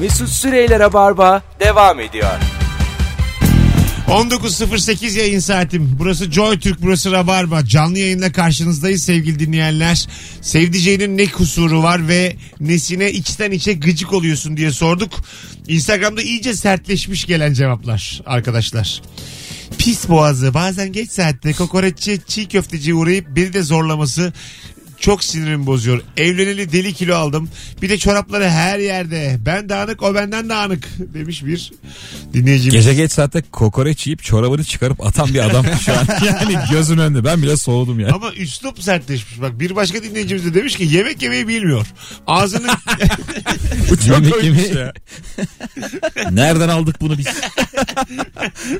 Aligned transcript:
Mesut 0.00 0.28
Süreyler'e 0.28 0.92
barba 0.92 1.42
devam 1.60 2.00
ediyor. 2.00 2.30
19.08 4.08 5.18
yayın 5.18 5.38
saatim. 5.38 5.96
Burası 5.98 6.32
Joy 6.32 6.58
Türk, 6.58 6.82
burası 6.82 7.12
Rabarba. 7.12 7.64
Canlı 7.64 7.98
yayınla 7.98 8.32
karşınızdayız 8.32 9.02
sevgili 9.02 9.38
dinleyenler. 9.38 10.06
Sevdiceğinin 10.40 11.18
ne 11.18 11.26
kusuru 11.26 11.82
var 11.82 12.08
ve 12.08 12.36
nesine 12.60 13.10
içten 13.10 13.50
içe 13.50 13.72
gıcık 13.72 14.12
oluyorsun 14.12 14.56
diye 14.56 14.70
sorduk. 14.70 15.12
Instagram'da 15.68 16.22
iyice 16.22 16.54
sertleşmiş 16.54 17.24
gelen 17.24 17.52
cevaplar 17.52 18.22
arkadaşlar. 18.26 19.02
Pis 19.78 20.08
boğazı 20.08 20.54
bazen 20.54 20.92
geç 20.92 21.10
saatte 21.10 21.52
kokoreççi 21.52 22.20
çiğ 22.26 22.48
köfteci 22.48 22.94
uğrayıp 22.94 23.26
beni 23.36 23.52
de 23.52 23.62
zorlaması 23.62 24.32
çok 25.00 25.24
sinirimi 25.24 25.66
bozuyor. 25.66 26.00
Evleneli 26.16 26.72
deli 26.72 26.92
kilo 26.94 27.14
aldım. 27.16 27.48
Bir 27.82 27.88
de 27.88 27.98
çorapları 27.98 28.48
her 28.48 28.78
yerde. 28.78 29.36
Ben 29.46 29.68
dağınık 29.68 30.02
o 30.02 30.14
benden 30.14 30.48
dağınık 30.48 30.88
demiş 30.98 31.44
bir 31.44 31.72
dinleyicimiz. 32.34 32.74
Gece 32.74 32.94
geç 32.94 33.12
saatte 33.12 33.42
kokoreç 33.52 34.06
yiyip 34.06 34.22
çorabını 34.22 34.64
çıkarıp 34.64 35.06
atan 35.06 35.34
bir 35.34 35.38
adam 35.50 35.66
şu 35.84 35.92
an. 35.92 36.06
Yani 36.26 36.58
gözün 36.72 36.98
önünde. 36.98 37.24
Ben 37.24 37.42
bile 37.42 37.56
soğudum 37.56 38.00
ya. 38.00 38.08
Ama 38.14 38.32
üslup 38.32 38.82
sertleşmiş. 38.82 39.40
Bak 39.40 39.60
bir 39.60 39.76
başka 39.76 40.02
dinleyicimiz 40.02 40.44
de 40.44 40.54
demiş 40.54 40.76
ki 40.76 40.84
yemek 40.84 41.22
yemeyi 41.22 41.48
bilmiyor. 41.48 41.86
Ağzını 42.26 42.66
Bu 43.90 43.96
çok 43.96 44.06
Yemek 44.06 44.44
yemeği- 44.44 44.78
ya. 44.78 44.92
Nereden 46.30 46.68
aldık 46.68 47.00
bunu 47.00 47.18
biz? 47.18 47.26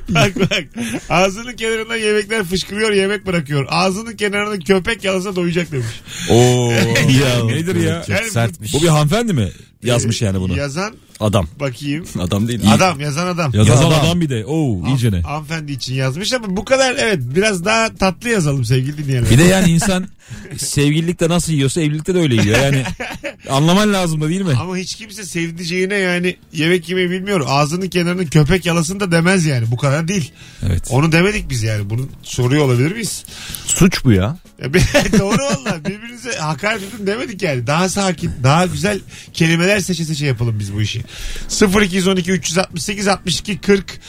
bak 0.09 0.33
bak 0.41 0.65
ağzının 1.09 1.57
kenarından 1.57 1.97
yemekler 1.97 2.45
fışkırıyor 2.45 2.93
yemek 2.93 3.27
bırakıyor. 3.27 3.67
Ağzının 3.69 4.17
kenarında 4.17 4.59
köpek 4.59 5.05
yalasa 5.05 5.37
doyacak 5.37 5.73
demiş. 5.73 5.87
Oo. 6.31 6.71
ya 7.23 7.45
nedir 7.45 7.77
ya? 7.77 8.05
Yani 8.09 8.27
bu- 8.27 8.31
sertmiş. 8.31 8.75
Bu 8.75 8.83
bir 8.83 8.89
hanımefendi 8.89 9.33
mi 9.33 9.49
yazmış 9.83 10.23
yani 10.23 10.41
bunu? 10.41 10.57
Yazan 10.57 10.95
Adam. 11.21 11.47
bakayım. 11.61 12.05
Adam 12.21 12.49
değil. 12.49 12.73
Adam 12.73 13.01
yazan 13.01 13.27
adam. 13.27 13.53
Yazan 13.55 13.73
Yazan 13.73 13.87
adam. 13.91 14.01
adam 14.07 14.21
bir 14.21 14.29
de. 14.29 14.45
Oo 14.47 14.87
iyice 14.89 15.13
ne? 15.13 15.21
Hanımefendi 15.21 15.73
için 15.73 15.95
yazmış 15.95 16.33
ama 16.33 16.57
bu 16.57 16.65
kadar 16.65 16.95
evet 16.99 17.19
biraz 17.23 17.65
daha 17.65 17.95
tatlı 17.95 18.29
yazalım 18.29 18.65
sevgili 18.65 18.99
dinleyenler. 19.05 19.31
Bir 19.31 19.39
de 19.39 19.43
yani 19.45 19.71
insan 19.73 20.09
sevgililikte 20.57 21.29
nasıl 21.29 21.53
yiyorsa 21.53 21.81
evlilikte 21.81 22.15
de 22.15 22.19
öyle 22.19 22.35
yiyor. 22.35 22.59
Yani 22.59 22.85
anlaman 23.51 23.93
lazım 23.93 24.21
da 24.21 24.29
değil 24.29 24.41
mi? 24.43 24.55
Ama 24.61 24.77
hiç 24.77 24.95
kimse 24.95 25.25
sevdiceğine 25.25 25.95
yani 25.95 26.37
yemek 26.53 26.89
yemeyi 26.89 27.11
bilmiyor. 27.11 27.45
Ağzının 27.49 27.89
kenarının 27.89 28.27
köpek 28.27 28.67
yalasın 28.67 29.01
da 29.01 29.13
demez 29.13 29.45
yani. 29.47 29.71
Bu 29.71 29.77
kadar 29.77 30.09
değil. 30.09 30.33
Evet. 30.67 30.87
Onu 30.91 31.13
demedik 31.13 31.51
biz 31.51 31.63
yani. 31.63 31.91
Bunu 31.91 32.09
soruyor 32.23 32.65
olabilir 32.65 32.93
miyiz? 32.93 33.25
Suç 33.67 34.05
bu 34.05 34.13
ya. 34.13 34.37
Ya 34.63 34.75
bir- 34.75 34.83
Doğru 35.19 35.43
valla. 35.43 35.85
Birbirinize 35.85 36.33
hakaret 36.37 36.83
edin 36.83 37.07
demedik 37.07 37.43
yani. 37.43 37.67
Daha 37.67 37.89
sakin, 37.89 38.31
daha 38.43 38.67
güzel 38.67 39.01
kelimeler 39.33 39.81
seçe 39.81 40.05
seçe 40.05 40.27
yapalım 40.27 40.59
biz 40.59 40.75
bu 40.75 40.83
işi. 40.83 41.03
0212 41.49 42.33
368 42.33 43.09
62 43.09 43.59
40 43.59 44.01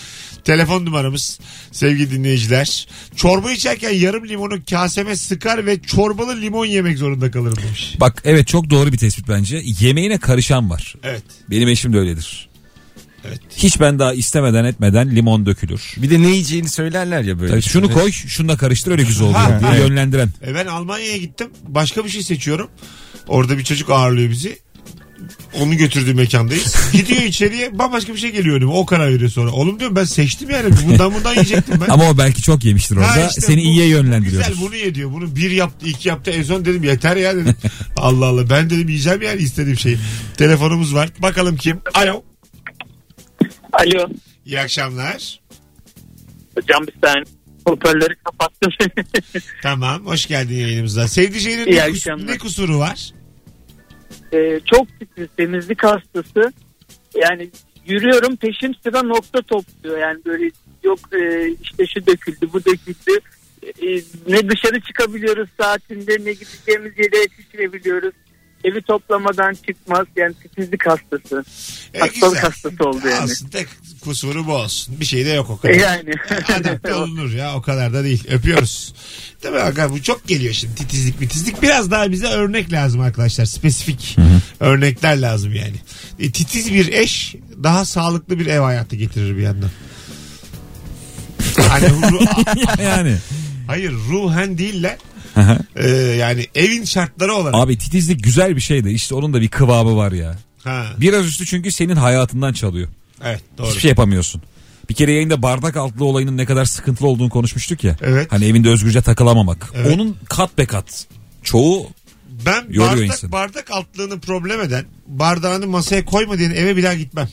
telefon 0.46 0.86
numaramız 0.86 1.40
sevgili 1.72 2.12
dinleyiciler. 2.12 2.88
Çorba 3.16 3.52
içerken 3.52 3.92
yarım 3.92 4.28
limonu 4.28 4.60
kaseme 4.70 5.16
sıkar 5.16 5.66
ve 5.66 5.82
çorbalı 5.82 6.42
limon 6.42 6.66
yemek 6.66 6.98
zorunda 6.98 7.32
kalırım 7.32 7.58
demiş. 7.64 7.96
Bak 8.00 8.22
evet 8.26 8.48
çok 8.48 8.70
doğru 8.70 8.92
bir 8.94 8.98
tespit 8.98 9.28
bence. 9.28 9.62
Yemeğine 9.80 10.18
karışan 10.18 10.70
var. 10.70 10.96
Evet. 11.04 11.24
Benim 11.50 11.68
eşim 11.68 11.94
de 11.94 11.98
öyledir. 11.98 12.50
Evet. 13.28 13.40
Hiç 13.58 13.80
ben 13.80 14.00
daha 14.00 14.14
istemeden 14.14 14.64
etmeden 14.66 15.16
limon 15.16 15.46
dökülür. 15.46 15.94
Bir 15.98 16.10
de 16.10 16.22
ne 16.22 16.28
yiyeceğini 16.28 16.70
söylerler 16.70 17.22
ya 17.22 17.40
böyle. 17.40 17.52
Tabii 17.52 17.62
şunu 17.62 17.92
koy 17.94 18.12
şununla 18.12 18.58
karıştır 18.58 18.92
öyle 18.92 19.04
güzel 19.04 19.24
oluyor 19.24 19.40
Ha, 19.40 19.60
diye 19.60 19.70
ha. 19.70 19.76
yönlendiren. 19.76 20.30
E 20.48 20.56
ben 20.56 20.66
Almanya'ya 20.66 21.18
gittim. 21.18 21.48
Başka 21.68 22.06
bir 22.06 22.10
şey 22.10 22.24
seçiyorum. 22.24 22.70
Orada 23.28 23.58
bir 23.58 23.64
çocuk 23.64 23.90
ağırlıyor 23.90 24.30
bizi. 24.30 24.60
Onu 25.60 25.78
götürdüğü 25.78 26.14
mekandayız. 26.14 26.76
Gidiyor 26.94 27.22
içeriye 27.22 27.80
bambaşka 27.80 28.14
bir 28.14 28.18
şey 28.20 28.32
geliyor 28.32 28.58
önüme. 28.58 28.72
O 28.72 28.86
karar 28.86 29.14
veriyor 29.14 29.30
sonra. 29.30 29.52
Oğlum 29.52 29.80
diyorum 29.80 29.96
ben 29.96 30.04
seçtim 30.04 30.50
yani. 30.50 30.70
Bundan 30.86 31.14
bundan 31.14 31.32
yiyecektim 31.34 31.82
ben. 31.82 31.90
Ama 31.94 32.10
o 32.10 32.18
belki 32.18 32.42
çok 32.42 32.66
yemiştir 32.66 32.96
orada. 32.96 33.16
Ha 33.16 33.28
işte 33.30 33.42
Seni 33.42 33.58
bu- 33.58 33.62
iyiye 33.66 33.88
yönlendiriyor. 33.88 34.44
Güzel 34.46 34.62
bunu 34.62 34.76
ye 34.76 34.96
diyor. 34.96 35.12
Bunu 35.12 35.36
bir 35.36 35.52
yaptı 35.52 35.86
iki 35.88 36.10
yaptı 36.10 36.32
en 36.32 36.44
son 36.44 36.66
dedim 36.66 36.84
yeter 36.84 37.16
ya 37.18 37.36
dedim. 37.36 37.56
Allah 37.98 38.26
Allah 38.26 38.50
ben 38.50 38.70
dedim 38.70 38.88
yiyeceğim 38.90 39.22
yani 39.22 39.42
istediğim 39.42 39.78
şeyi. 39.78 39.98
Telefonumuz 40.38 40.96
var. 40.96 41.10
Bakalım 41.20 41.58
kim? 41.58 41.80
Alo. 41.94 42.24
Alo. 43.74 44.08
İyi 44.46 44.60
akşamlar. 44.60 45.40
Hocam 46.58 46.88
bir 46.88 46.94
saniye. 47.08 47.24
Hoparlörü 47.66 48.16
kapattım. 48.24 48.72
Tamam 49.64 50.06
hoş 50.06 50.26
geldin 50.28 50.56
yayınımıza. 50.56 51.08
Sevdiceğinin 51.08 51.66
İyi 51.66 51.76
ne, 51.76 51.80
kus- 51.80 51.90
akşamlar. 51.92 52.28
ne 52.28 52.38
kusuru 52.38 52.80
var? 52.80 53.12
Ee, 54.34 54.60
çok 54.66 55.00
titiz 55.00 55.28
temizlik 55.38 55.84
hastası. 55.84 56.54
Yani 57.16 57.50
yürüyorum 57.86 58.36
peşim 58.36 58.76
sıra 58.76 59.04
nokta 59.04 59.42
topluyor. 59.42 59.98
Yani 59.98 60.20
böyle 60.26 60.52
yok 60.84 61.00
e, 61.14 61.50
işte 61.64 61.86
şu 61.88 62.08
döküldü 62.08 62.54
bu 62.54 62.60
döküldü. 62.66 63.20
E, 63.64 63.88
ne 64.28 64.50
dışarı 64.50 64.82
çıkabiliyoruz 64.82 65.50
saatinde 65.60 66.12
ne 66.12 66.34
gideceğimiz 66.34 67.00
yere 67.00 67.18
yetiştirebiliyoruz. 67.18 68.14
Evi 68.64 68.82
toplamadan 68.82 69.54
çıkmaz. 69.68 70.08
Yani 70.16 70.34
titizlik 70.34 70.88
hastası. 70.88 71.44
E, 71.94 72.00
Hastalık 72.00 72.34
güzel. 72.36 72.50
hastası 72.50 72.90
oldu 72.90 73.08
yani. 73.08 73.32
Tek 73.52 73.68
kusuru 74.02 74.48
bu 74.48 74.54
olsun. 74.54 75.00
Bir 75.00 75.06
şey 75.06 75.26
de 75.26 75.30
yok 75.30 75.50
o 75.50 75.58
kadar. 75.58 75.74
E, 75.74 75.78
yani. 75.78 76.14
Adapte 76.56 76.94
olunur 76.94 77.32
ya 77.32 77.56
o 77.56 77.62
kadar 77.62 77.94
da 77.94 78.04
değil. 78.04 78.24
Öpüyoruz. 78.30 78.94
Değil 79.44 79.54
mi 79.54 79.60
Hakan? 79.60 79.92
Bu 79.92 80.04
çok 80.04 80.28
geliyor 80.28 80.54
şimdi 80.54 80.76
titizlik 80.76 81.20
mitizlik. 81.20 81.62
Biraz 81.62 81.92
daha 81.92 82.12
bize 82.12 82.28
örnek 82.28 82.72
lazım 82.72 83.02
arkadaşlar. 83.02 83.46
Spesifik 83.46 84.18
örnekler 84.60 85.18
lazım 85.18 85.56
yani. 85.56 85.76
E, 86.20 86.32
titiz 86.32 86.74
bir 86.74 86.88
eş 86.94 87.36
daha 87.64 87.86
sağlıklı 87.86 88.40
bir 88.40 88.46
ev 88.46 88.60
hayatı 88.60 88.96
getirir 88.96 89.38
bir 89.38 89.42
yandan. 89.42 89.70
Hani 91.70 91.86
yani. 92.84 93.18
hayır 93.68 93.92
ruhen 94.10 94.58
değiller. 94.58 94.98
Ee, 95.76 95.90
yani 95.92 96.48
evin 96.56 96.84
şartları 96.86 97.34
olarak. 97.34 97.56
Abi 97.56 97.78
titizlik 97.78 98.24
güzel 98.24 98.56
bir 98.56 98.62
şey 98.62 98.84
de 98.84 98.92
işte 98.92 99.16
onun 99.16 99.34
da 99.34 99.42
bir 99.42 99.48
kıvamı 99.48 99.96
var 99.96 100.12
ya. 100.12 100.36
Ha, 100.64 100.86
Biraz 100.98 101.26
üstü 101.26 101.46
çünkü 101.46 101.72
senin 101.72 101.96
hayatından 101.96 102.54
çalıyor. 102.54 102.88
evet 103.24 103.42
doğru. 103.58 103.68
Hiçbir 103.68 103.82
şey 103.82 103.90
yapamıyorsun. 103.90 104.42
Bir 104.90 104.94
kere 104.96 105.12
yayında 105.12 105.42
bardak 105.42 105.78
altlı 105.78 106.06
olayının 106.06 106.38
ne 106.38 106.46
kadar 106.46 106.66
sıkıntılı 106.66 107.08
olduğunu 107.08 107.30
konuşmuştuk 107.30 107.84
ya. 107.84 107.96
Evet. 108.02 108.32
Hani 108.32 108.46
evinde 108.46 108.70
özgürce 108.70 109.02
takılamamak. 109.02 109.72
Evet. 109.76 109.94
Onun 109.96 110.18
kat 110.30 110.58
be 110.58 110.66
kat. 110.66 111.06
Çoğu 111.44 111.88
Ben 112.46 112.64
Yoruyor 112.70 112.88
bardak, 112.92 113.06
insanı. 113.06 113.32
bardak 113.32 113.72
altlığını 113.72 114.20
problem 114.20 114.62
eden 114.62 114.86
bardağını 115.08 115.68
masaya 115.68 116.06
koyma 116.06 116.38
diyen 116.38 116.52
eve 116.52 116.78
bir 116.78 116.84
daha 116.84 116.94
gitmem. 116.94 117.30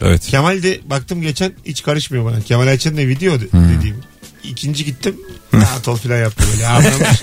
evet. 0.00 0.26
Kemal 0.26 0.62
de 0.62 0.80
baktım 0.90 1.22
geçen 1.22 1.52
hiç 1.64 1.82
karışmıyor 1.82 2.24
bana. 2.24 2.40
Kemal 2.40 2.66
Ayça'nın 2.66 2.96
evi 2.96 3.20
diyor 3.20 3.40
Hmm. 3.50 3.68
dediğim. 3.78 3.96
İkinci 4.50 4.84
gittim. 4.84 5.16
Rahat 5.54 5.88
ol 5.88 5.96
filan 5.96 6.18
yaptı 6.18 6.44
böyle. 6.52 6.66
Anlamış. 6.66 7.22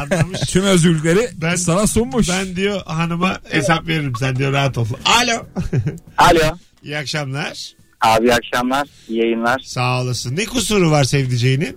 Anlamış. 0.12 0.40
Tüm 0.40 0.64
özgürlükleri 0.64 1.28
Ben- 1.34 1.56
sana 1.56 1.86
sunmuş. 1.86 2.28
Ben 2.28 2.56
diyor 2.56 2.80
hanıma 2.86 3.38
hesap 3.50 3.86
veririm 3.88 4.12
sen 4.20 4.36
diyor 4.36 4.52
rahat 4.52 4.78
ol. 4.78 4.86
Alo. 5.04 5.46
Alo. 6.18 6.56
İyi 6.82 6.96
akşamlar. 6.98 7.72
Abi 8.00 8.26
iyi 8.26 8.34
akşamlar. 8.34 8.88
iyi 9.08 9.18
yayınlar. 9.18 9.60
Sağ 9.64 10.02
olasın. 10.02 10.36
Ne 10.36 10.44
kusuru 10.44 10.90
var 10.90 11.04
sevdiceğinin? 11.04 11.76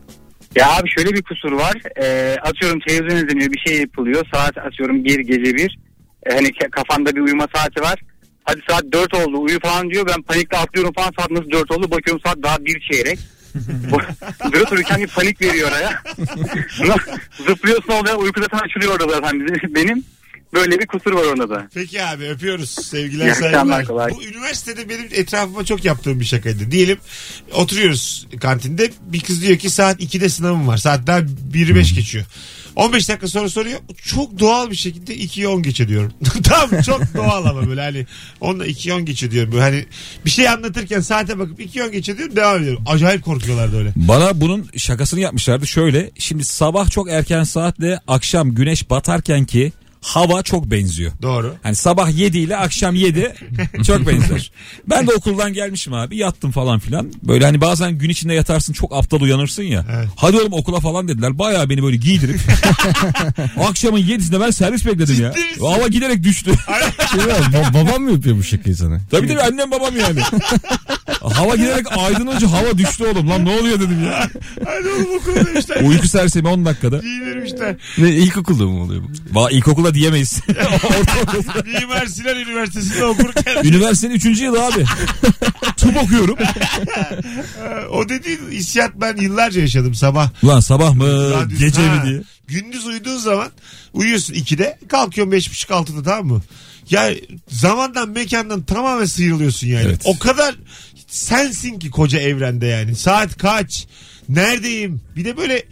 Ya 0.55 0.71
abi 0.77 0.89
şöyle 0.97 1.13
bir 1.13 1.21
kusur 1.21 1.51
var. 1.51 1.73
Ee, 2.01 2.35
atıyorum 2.43 2.79
televizyon 2.87 3.25
izleniyor 3.25 3.51
bir 3.51 3.59
şey 3.67 3.79
yapılıyor. 3.79 4.25
Saat 4.33 4.57
atıyorum 4.57 5.05
bir 5.05 5.19
gece 5.19 5.55
bir. 5.55 5.77
Ee, 6.25 6.33
hani 6.33 6.49
kafanda 6.71 7.15
bir 7.15 7.21
uyuma 7.21 7.47
saati 7.55 7.81
var. 7.81 7.99
Hadi 8.43 8.59
saat 8.69 8.83
dört 8.93 9.13
oldu 9.13 9.37
uyu 9.41 9.59
falan 9.59 9.89
diyor. 9.89 10.07
Ben 10.07 10.21
panikle 10.21 10.57
atlıyorum 10.57 10.93
falan 10.93 11.11
saat 11.19 11.31
nasıl 11.31 11.51
dört 11.51 11.71
oldu. 11.71 11.91
Bakıyorum 11.91 12.21
saat 12.25 12.37
daha 12.43 12.65
bir 12.65 12.81
çeyrek. 12.91 13.19
Durup 14.53 14.71
dururken 14.71 15.01
bir 15.01 15.07
panik 15.07 15.41
veriyor 15.41 15.71
oraya. 15.71 16.03
Zıplıyorsun 17.47 17.93
oluyor 17.93 18.15
uyku 18.17 18.41
zaten 18.41 18.57
açılıyor 18.57 18.91
orada 18.99 19.13
zaten 19.13 19.47
benim. 19.75 20.03
Böyle 20.53 20.79
bir 20.79 20.87
kusur 20.87 21.11
var 21.11 21.23
onda 21.23 21.49
da. 21.49 21.67
Peki 21.73 22.03
abi 22.03 22.29
öpüyoruz. 22.29 22.69
Sevgiler 22.69 23.33
saygılar. 23.33 24.11
Bu 24.11 24.23
üniversitede 24.23 24.89
benim 24.89 25.07
etrafıma 25.11 25.65
çok 25.65 25.85
yaptığım 25.85 26.19
bir 26.19 26.25
şakaydı. 26.25 26.71
Diyelim 26.71 26.97
oturuyoruz 27.53 28.27
kantinde 28.41 28.91
bir 29.01 29.19
kız 29.19 29.41
diyor 29.41 29.57
ki 29.57 29.69
saat 29.69 30.01
2'de 30.01 30.29
sınavım 30.29 30.67
var. 30.67 30.77
Saat 30.77 31.07
daha 31.07 31.19
1'i 31.19 31.75
5 31.75 31.95
geçiyor. 31.95 32.25
15 32.79 33.09
dakika 33.09 33.27
sonra 33.27 33.49
soruyor. 33.49 33.79
Çok 34.03 34.39
doğal 34.39 34.71
bir 34.71 34.75
şekilde 34.75 35.15
2'yi 35.17 35.47
10 35.47 35.63
geçe 35.63 35.87
diyorum. 35.87 36.13
tamam 36.43 36.81
çok 36.81 37.01
doğal 37.15 37.45
ama 37.45 37.67
böyle 37.67 37.81
hani 37.81 38.05
onunla 38.41 38.67
2'yi 38.67 38.93
10 38.93 39.05
geçe 39.05 39.31
diyorum. 39.31 39.51
Böyle 39.51 39.63
hani 39.63 39.85
bir 40.25 40.29
şey 40.29 40.49
anlatırken 40.49 40.99
saate 40.99 41.39
bakıp 41.39 41.59
2'yi 41.59 41.83
10 41.83 41.91
geçe 41.91 42.17
diyorum 42.17 42.35
devam 42.35 42.61
ediyorum. 42.61 42.83
Acayip 42.87 43.23
korkuyorlardı 43.23 43.77
öyle. 43.77 43.93
Bana 43.95 44.41
bunun 44.41 44.69
şakasını 44.77 45.19
yapmışlardı 45.19 45.67
şöyle. 45.67 46.11
Şimdi 46.19 46.43
sabah 46.43 46.89
çok 46.89 47.09
erken 47.09 47.43
saatle 47.43 47.99
akşam 48.07 48.55
güneş 48.55 48.89
batarken 48.89 49.45
ki 49.45 49.71
hava 50.01 50.43
çok 50.43 50.71
benziyor. 50.71 51.11
Doğru. 51.21 51.55
Hani 51.63 51.75
sabah 51.75 52.17
7 52.17 52.39
ile 52.39 52.57
akşam 52.57 52.95
7 52.95 53.33
çok 53.87 54.07
benzer. 54.07 54.51
Ben 54.89 55.07
de 55.07 55.11
okuldan 55.13 55.53
gelmişim 55.53 55.93
abi 55.93 56.17
yattım 56.17 56.51
falan 56.51 56.79
filan. 56.79 57.13
Böyle 57.23 57.45
hani 57.45 57.61
bazen 57.61 57.97
gün 57.97 58.09
içinde 58.09 58.33
yatarsın 58.33 58.73
çok 58.73 58.95
aptal 58.95 59.21
uyanırsın 59.21 59.63
ya. 59.63 59.85
Evet. 59.95 60.07
Hadi 60.15 60.37
oğlum 60.37 60.53
okula 60.53 60.79
falan 60.79 61.07
dediler. 61.07 61.39
Bayağı 61.39 61.69
beni 61.69 61.83
böyle 61.83 61.97
giydirip 61.97 62.39
akşamın 63.69 63.99
7'sinde 63.99 64.39
ben 64.41 64.51
servis 64.51 64.85
bekledim 64.85 65.23
ya. 65.23 65.31
Ciddi 65.33 65.45
misin? 65.45 65.65
Hava 65.65 65.87
giderek 65.87 66.23
düştü. 66.23 66.51
Şey 67.11 67.19
var, 67.27 67.39
ba- 67.39 67.73
babam 67.73 68.01
mı 68.03 68.11
yapıyor 68.11 68.37
bu 68.37 68.43
şakayı 68.43 68.75
sana? 68.75 68.99
Tabii 69.11 69.27
tabii 69.27 69.41
annem 69.41 69.71
babam 69.71 69.97
yani. 69.97 70.19
hava 71.33 71.55
giderek 71.55 71.85
aydınlanınca 71.97 72.51
hava 72.51 72.77
düştü 72.77 73.03
oğlum 73.05 73.29
lan 73.29 73.45
ne 73.45 73.59
oluyor 73.59 73.79
dedim 73.79 74.03
ya. 74.05 74.29
Hadi 74.65 74.87
oğlum 74.89 75.17
okula 75.21 75.45
demişler. 75.45 75.81
Uyku 75.83 76.07
sersemi 76.07 76.47
10 76.47 76.65
dakikada. 76.65 76.97
Giydirmişler. 76.97 77.75
Ne 77.97 78.09
ilkokulda 78.09 78.63
mı 78.65 78.81
oluyor 78.83 79.03
bu? 79.03 79.39
Va 79.39 79.51
ilkokulda 79.51 79.88
diyemeyiz. 79.93 80.39
Ortaokulda. 80.99 81.79
Mimar 81.79 82.05
Sinan 82.05 82.37
Üniversitesi'nde 82.39 83.05
okurken 83.05 83.63
Üniversitenin 83.63 84.13
3. 84.15 84.25
yılı 84.41 84.65
abi. 84.65 84.85
Tıp 85.77 85.97
okuyorum. 86.03 86.37
o 87.91 88.09
dediğin 88.09 88.51
hissiyat 88.51 88.91
ben 88.95 89.17
yıllarca 89.17 89.61
yaşadım 89.61 89.95
sabah. 89.95 90.29
Ulan 90.43 90.59
sabah 90.59 90.93
mı 90.93 91.03
Radyo- 91.05 91.57
gece 91.59 91.81
Ha, 91.81 91.95
mi 91.95 92.09
diye. 92.09 92.21
Gündüz 92.47 92.85
uyuduğun 92.87 93.17
zaman 93.17 93.51
uyuyorsun 93.93 94.33
2'de 94.33 94.79
kalkıyorsun 94.87 95.33
5.30 95.33 95.67
6'da 95.73 96.03
tamam 96.03 96.27
mı? 96.27 96.41
Ya 96.89 97.11
zamandan 97.49 98.09
mekandan 98.09 98.61
tamamen 98.63 99.05
sıyrılıyorsun 99.05 99.67
yani. 99.67 99.85
Evet. 99.85 100.01
O 100.03 100.19
kadar 100.19 100.55
sensin 101.07 101.79
ki 101.79 101.89
koca 101.89 102.19
evrende 102.19 102.65
yani. 102.65 102.95
Saat 102.95 103.37
kaç? 103.37 103.87
Neredeyim? 104.29 105.01
Bir 105.15 105.25
de 105.25 105.37
böyle 105.37 105.63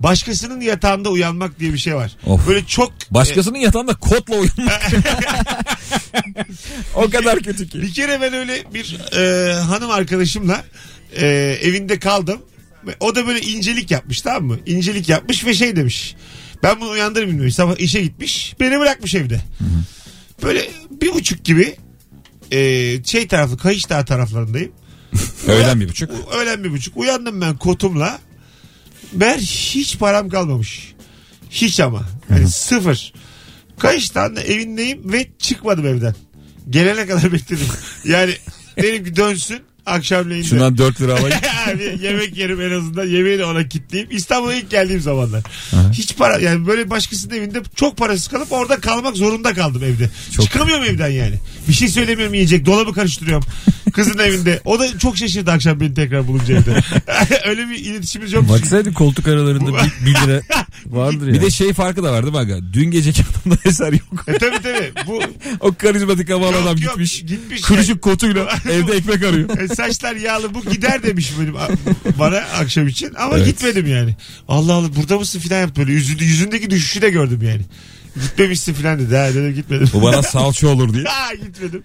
başkasının 0.00 0.60
yatağında 0.60 1.10
uyanmak 1.10 1.60
diye 1.60 1.72
bir 1.72 1.78
şey 1.78 1.94
var. 1.94 2.16
Of. 2.26 2.48
Böyle 2.48 2.66
çok 2.66 2.92
Başkasının 3.10 3.58
yatağında 3.58 3.94
kotla 3.94 4.34
uyanmak. 4.34 4.82
o 6.94 7.10
kadar 7.10 7.38
kötü 7.38 7.68
ki. 7.68 7.82
Bir 7.82 7.94
kere 7.94 8.20
ben 8.20 8.32
öyle 8.32 8.64
bir 8.74 8.98
e, 9.16 9.52
hanım 9.52 9.90
arkadaşımla 9.90 10.64
e, 11.16 11.26
evinde 11.62 11.98
kaldım. 11.98 12.42
O 13.00 13.14
da 13.14 13.26
böyle 13.26 13.40
incelik 13.40 13.90
yapmış 13.90 14.20
tamam 14.20 14.44
mı? 14.44 14.58
İncelik 14.66 15.08
yapmış 15.08 15.46
ve 15.46 15.54
şey 15.54 15.76
demiş. 15.76 16.16
Ben 16.62 16.80
bunu 16.80 16.90
uyandırmayayım 16.90 17.40
demiş. 17.40 17.54
Sabah 17.54 17.76
işe 17.78 18.02
gitmiş. 18.02 18.54
Beni 18.60 18.78
bırakmış 18.80 19.14
evde. 19.14 19.40
Böyle 20.42 20.70
bir 20.90 21.14
buçuk 21.14 21.44
gibi 21.44 21.76
e, 22.50 22.58
şey 23.04 23.28
tarafı 23.28 23.56
Kayış 23.56 23.90
Dağı 23.90 24.04
taraflarındayım. 24.04 24.72
Öğlen 25.48 25.80
bir 25.80 25.88
buçuk. 25.88 26.10
Öğlen 26.34 26.64
bir 26.64 26.70
buçuk. 26.70 26.96
Uyandım 26.96 27.40
ben 27.40 27.56
kotumla. 27.56 28.18
Ben 29.12 29.38
hiç 29.38 29.98
param 29.98 30.28
kalmamış. 30.28 30.94
Hiç 31.50 31.80
ama. 31.80 32.02
Yani 32.30 32.48
sıfır. 32.48 33.12
Kayış 33.78 34.14
Dağı'nda 34.14 34.42
evindeyim 34.42 35.12
ve 35.12 35.26
çıkmadım 35.38 35.86
evden. 35.86 36.14
Gelene 36.70 37.06
kadar 37.06 37.32
bekledim. 37.32 37.66
Yani 38.04 38.34
dedim 38.76 39.04
ki 39.04 39.16
dönsün 39.16 39.60
akşamleyin. 39.86 40.42
de. 40.42 40.46
Şundan 40.46 40.78
4 40.78 41.00
lira 41.00 41.12
alayım. 41.20 41.38
Bir 41.78 42.00
yemek 42.00 42.36
yerim 42.36 42.60
en 42.60 42.70
azından. 42.70 43.06
Yemeği 43.06 43.38
de 43.38 43.44
ona 43.44 43.68
kitleyeyim. 43.68 44.16
İstanbul'a 44.16 44.54
ilk 44.54 44.70
geldiğim 44.70 45.00
zamanlar. 45.00 45.42
Hiç 45.92 46.16
para 46.16 46.38
yani 46.38 46.66
böyle 46.66 46.90
başkasının 46.90 47.34
evinde 47.34 47.62
çok 47.76 47.96
parasız 47.96 48.28
kalıp 48.28 48.52
orada 48.52 48.80
kalmak 48.80 49.16
zorunda 49.16 49.54
kaldım 49.54 49.84
evde. 49.84 50.10
Çıkamıyorum 50.42 50.84
evden 50.84 51.08
yani. 51.08 51.34
Bir 51.68 51.72
şey 51.72 51.88
söylemiyorum 51.88 52.34
yiyecek. 52.34 52.66
Dolabı 52.66 52.92
karıştırıyorum. 52.92 53.44
Kızın 53.92 54.18
evinde. 54.18 54.60
O 54.64 54.78
da 54.78 54.98
çok 54.98 55.16
şaşırdı 55.16 55.50
akşam 55.50 55.80
beni 55.80 55.94
tekrar 55.94 56.26
bulunca 56.28 56.54
evde. 56.56 56.82
Öyle 57.48 57.68
bir 57.68 57.76
iletişimimiz 57.76 58.32
yok. 58.32 58.48
Baksaydı 58.48 58.94
koltuk 58.94 59.28
aralarında 59.28 59.72
bir, 59.72 60.06
bir 60.06 60.14
lira 60.14 60.42
vardır 60.86 61.26
ya. 61.26 61.34
Bir 61.34 61.40
de 61.40 61.50
şey 61.50 61.72
farkı 61.72 62.04
da 62.04 62.12
var 62.12 62.22
değil 62.22 62.32
mi 62.34 62.38
aga? 62.38 62.58
Dün 62.72 62.90
geceki 62.90 63.22
adamda 63.22 63.58
eser 63.68 63.92
yok. 63.92 64.24
E 64.28 64.32
tabii 64.38 64.62
tabii. 64.62 64.92
Bu 65.06 65.20
o 65.60 65.74
karizmatik 65.74 66.30
havalı 66.30 66.56
adam 66.56 66.78
yok, 66.78 66.92
gitmiş. 66.92 67.20
gitmiş 67.26 67.62
Kırışık 67.62 68.02
kotuyla 68.02 68.48
evde 68.70 68.92
ekmek 68.92 69.22
arıyor. 69.22 69.58
E, 69.58 69.68
saçlar 69.68 70.16
yağlı 70.16 70.54
bu 70.54 70.64
gider 70.64 71.02
demiş 71.02 71.32
benim 71.40 71.54
bana 72.18 72.36
akşam 72.36 72.88
için 72.88 73.14
ama 73.18 73.36
Evet. 73.36 73.46
gitmedim 73.46 73.86
yani. 73.86 74.16
Allah 74.48 74.72
Allah 74.72 74.96
burada 74.96 75.18
mısın 75.18 75.40
filan 75.40 75.60
yaptı 75.60 75.80
böyle 75.80 75.92
yüzünde, 75.92 76.24
yüzündeki 76.24 76.70
düşüşü 76.70 77.02
de 77.02 77.10
gördüm 77.10 77.40
yani. 77.42 77.62
Gitmemişsin 78.22 78.74
filan 78.74 78.98
dedi. 78.98 79.16
Ha 79.16 79.28
dedim 79.28 79.54
gitmedim. 79.54 79.88
Bu 79.92 80.02
bana 80.02 80.22
salça 80.22 80.68
olur 80.68 80.94
diye. 80.94 81.04
ha 81.08 81.34
gitmedim. 81.34 81.82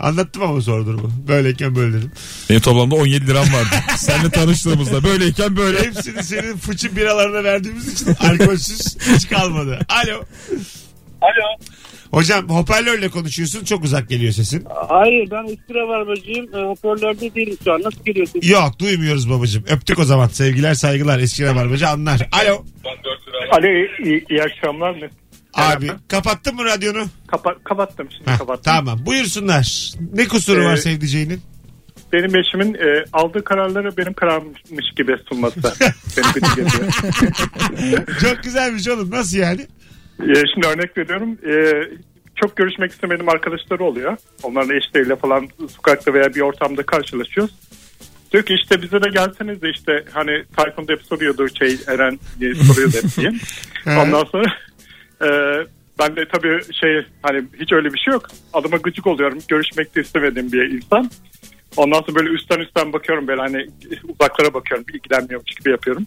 Anlattım 0.00 0.42
ama 0.42 0.60
sonra 0.60 0.86
durumu. 0.86 1.12
Böyleyken 1.28 1.76
böyle 1.76 1.92
dedim. 1.96 2.12
Benim 2.50 2.60
toplamda 2.60 2.94
17 2.94 3.26
liram 3.26 3.46
vardı. 3.52 3.68
Seninle 3.96 4.30
tanıştığımızda 4.30 5.04
böyleyken 5.04 5.56
böyle. 5.56 5.82
Hepsini 5.86 6.24
senin 6.24 6.56
fıçı 6.56 6.96
biralarına 6.96 7.44
verdiğimiz 7.44 7.92
için 7.92 8.14
alkolsüz 8.20 8.96
hiç 9.14 9.28
kalmadı. 9.28 9.78
Alo. 9.88 10.24
Alo. 11.22 11.58
Hocam 12.10 12.48
hoparlörle 12.48 13.08
konuşuyorsun 13.08 13.64
çok 13.64 13.84
uzak 13.84 14.08
geliyor 14.08 14.32
sesin. 14.32 14.64
Hayır 14.88 15.30
ben 15.30 15.44
eski 15.44 15.74
rabarbacıyım. 15.74 16.54
E, 16.56 16.58
hoparlörde 16.68 17.34
değilim 17.34 17.56
şu 17.64 17.72
an. 17.72 17.82
Nasıl 17.82 18.04
geliyorsun? 18.04 18.40
Yok 18.42 18.78
duymuyoruz 18.78 19.30
babacığım. 19.30 19.64
Öptük 19.70 19.98
o 19.98 20.04
zaman. 20.04 20.28
Sevgiler 20.28 20.74
saygılar. 20.74 21.18
Eski 21.18 21.44
rabarbacı 21.46 21.88
anlar. 21.88 22.28
Alo. 22.32 22.64
Alo 23.50 23.66
iyi, 24.04 24.24
iyi 24.30 24.42
akşamlar. 24.42 25.00
Ne? 25.00 25.10
Abi 25.54 25.90
kapattın 26.08 26.54
mı 26.54 26.64
radyonu? 26.64 27.04
Kapa- 27.26 27.58
kapattım 27.64 28.08
şimdi 28.16 28.30
Heh, 28.30 28.38
kapattım. 28.38 28.62
tamam 28.64 29.06
buyursunlar. 29.06 29.92
Ne 30.14 30.28
kusuru 30.28 30.64
var 30.64 30.74
Ee, 30.74 30.76
sevdiceğinin? 30.76 31.40
Benim 32.12 32.36
eşimin 32.36 32.74
e, 32.74 33.04
aldığı 33.12 33.44
kararları 33.44 33.96
benim 33.96 34.12
kararmış 34.12 34.84
gibi 34.96 35.16
sunması. 35.28 35.60
Beni 36.16 36.24
gıcık 36.34 36.58
ediyor. 36.58 36.92
Çok 38.20 38.42
güzelmiş 38.42 38.88
oğlum. 38.88 39.10
Nasıl 39.10 39.38
yani? 39.38 39.66
E, 40.20 40.34
şimdi 40.54 40.66
örnek 40.66 40.98
veriyorum. 40.98 41.38
E, 41.46 41.82
çok 42.36 42.56
görüşmek 42.56 42.92
istemediğim 42.92 43.28
arkadaşları 43.28 43.84
oluyor. 43.84 44.16
Onların 44.42 44.76
eşleriyle 44.76 45.16
falan 45.16 45.48
sokakta 45.76 46.14
veya 46.14 46.34
bir 46.34 46.40
ortamda 46.40 46.82
karşılaşıyoruz. 46.82 47.54
Diyor 48.32 48.44
ki 48.44 48.54
işte 48.54 48.82
bize 48.82 49.02
de 49.02 49.08
gelseniz 49.08 49.62
de 49.62 49.70
işte 49.70 50.04
hani 50.12 50.44
Tayfun 50.56 50.88
da 50.88 50.92
hep 50.92 51.02
soruyordu 51.02 51.48
şey 51.58 51.76
Eren 51.86 52.18
diye 52.40 52.54
soruyordu 52.54 52.96
hep 52.96 53.16
diye. 53.16 53.32
Ondan 53.98 54.24
sonra 54.24 54.44
e, 55.22 55.28
ben 55.98 56.16
de 56.16 56.28
tabii 56.32 56.60
şey 56.80 57.06
hani 57.22 57.44
hiç 57.60 57.72
öyle 57.72 57.92
bir 57.92 57.98
şey 57.98 58.12
yok. 58.12 58.26
Adıma 58.52 58.76
gıcık 58.76 59.06
oluyorum. 59.06 59.38
Görüşmek 59.48 59.96
de 59.96 60.00
istemediğim 60.00 60.52
bir 60.52 60.70
insan. 60.70 61.10
Ondan 61.76 62.00
sonra 62.00 62.14
böyle 62.14 62.30
üstten 62.30 62.60
üstten 62.60 62.92
bakıyorum 62.92 63.28
böyle 63.28 63.40
hani 63.40 63.66
uzaklara 64.08 64.54
bakıyorum. 64.54 64.86
ilgilenmiyormuş 64.94 65.54
gibi 65.54 65.70
yapıyorum. 65.70 66.06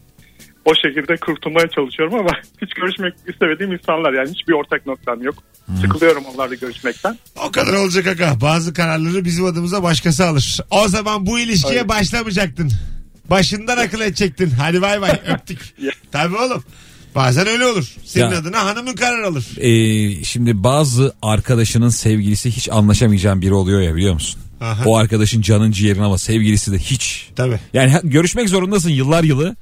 O 0.66 0.72
şekilde 0.76 1.16
kurtulmaya 1.18 1.68
çalışıyorum 1.68 2.16
ama 2.16 2.30
hiç 2.62 2.74
görüşmek 2.74 3.14
istemediğim 3.28 3.72
insanlar 3.74 4.14
yani 4.14 4.30
hiçbir 4.30 4.54
ortak 4.54 4.86
noktam 4.86 5.22
yok. 5.22 5.36
Sıkılıyorum 5.82 6.24
onlarla 6.26 6.56
görüşmekten. 6.56 7.18
O 7.48 7.52
kadar 7.52 7.74
olacak 7.74 8.08
aga. 8.08 8.42
Bazı 8.42 8.74
kararları 8.74 9.26
bizim 9.26 9.46
adımıza 9.46 9.84
başkası 9.84 10.26
alır. 10.26 10.60
O 10.70 10.88
zaman 10.88 11.26
bu 11.26 11.40
ilişkiye 11.40 11.74
Aynen. 11.74 11.90
başlamayacaktın. 11.90 12.72
Başından 13.30 13.78
akıl 13.78 14.02
edecektin. 14.02 14.50
Hadi 14.50 14.82
bay 14.82 15.02
bay 15.02 15.12
öptük. 15.28 15.60
Tabii 16.12 16.36
oğlum. 16.36 16.64
Bazen 17.16 17.48
öyle 17.48 17.66
olur. 17.66 17.96
Senin 18.06 18.32
Ya. 18.32 18.38
adına 18.38 18.66
hanımın 18.66 18.94
karar 18.94 19.24
alır. 19.24 19.46
Ee, 19.58 20.24
şimdi 20.24 20.64
bazı 20.64 21.14
arkadaşının 21.22 21.90
sevgilisi 21.90 22.52
hiç 22.52 22.70
anlaşamayacağın 22.70 23.42
biri 23.42 23.54
oluyor 23.54 23.82
ya 23.82 23.96
biliyor 23.96 24.14
musun? 24.14 24.42
Aha. 24.62 24.84
O 24.86 24.98
arkadaşın 24.98 25.42
canın 25.42 25.72
ciğerin 25.72 26.02
ama 26.02 26.18
sevgilisi 26.18 26.72
de 26.72 26.78
hiç. 26.78 27.30
Tabii. 27.36 27.60
Yani 27.74 27.94
görüşmek 28.04 28.50
zorundasın 28.50 28.90
yıllar 28.90 29.24
yılı 29.24 29.56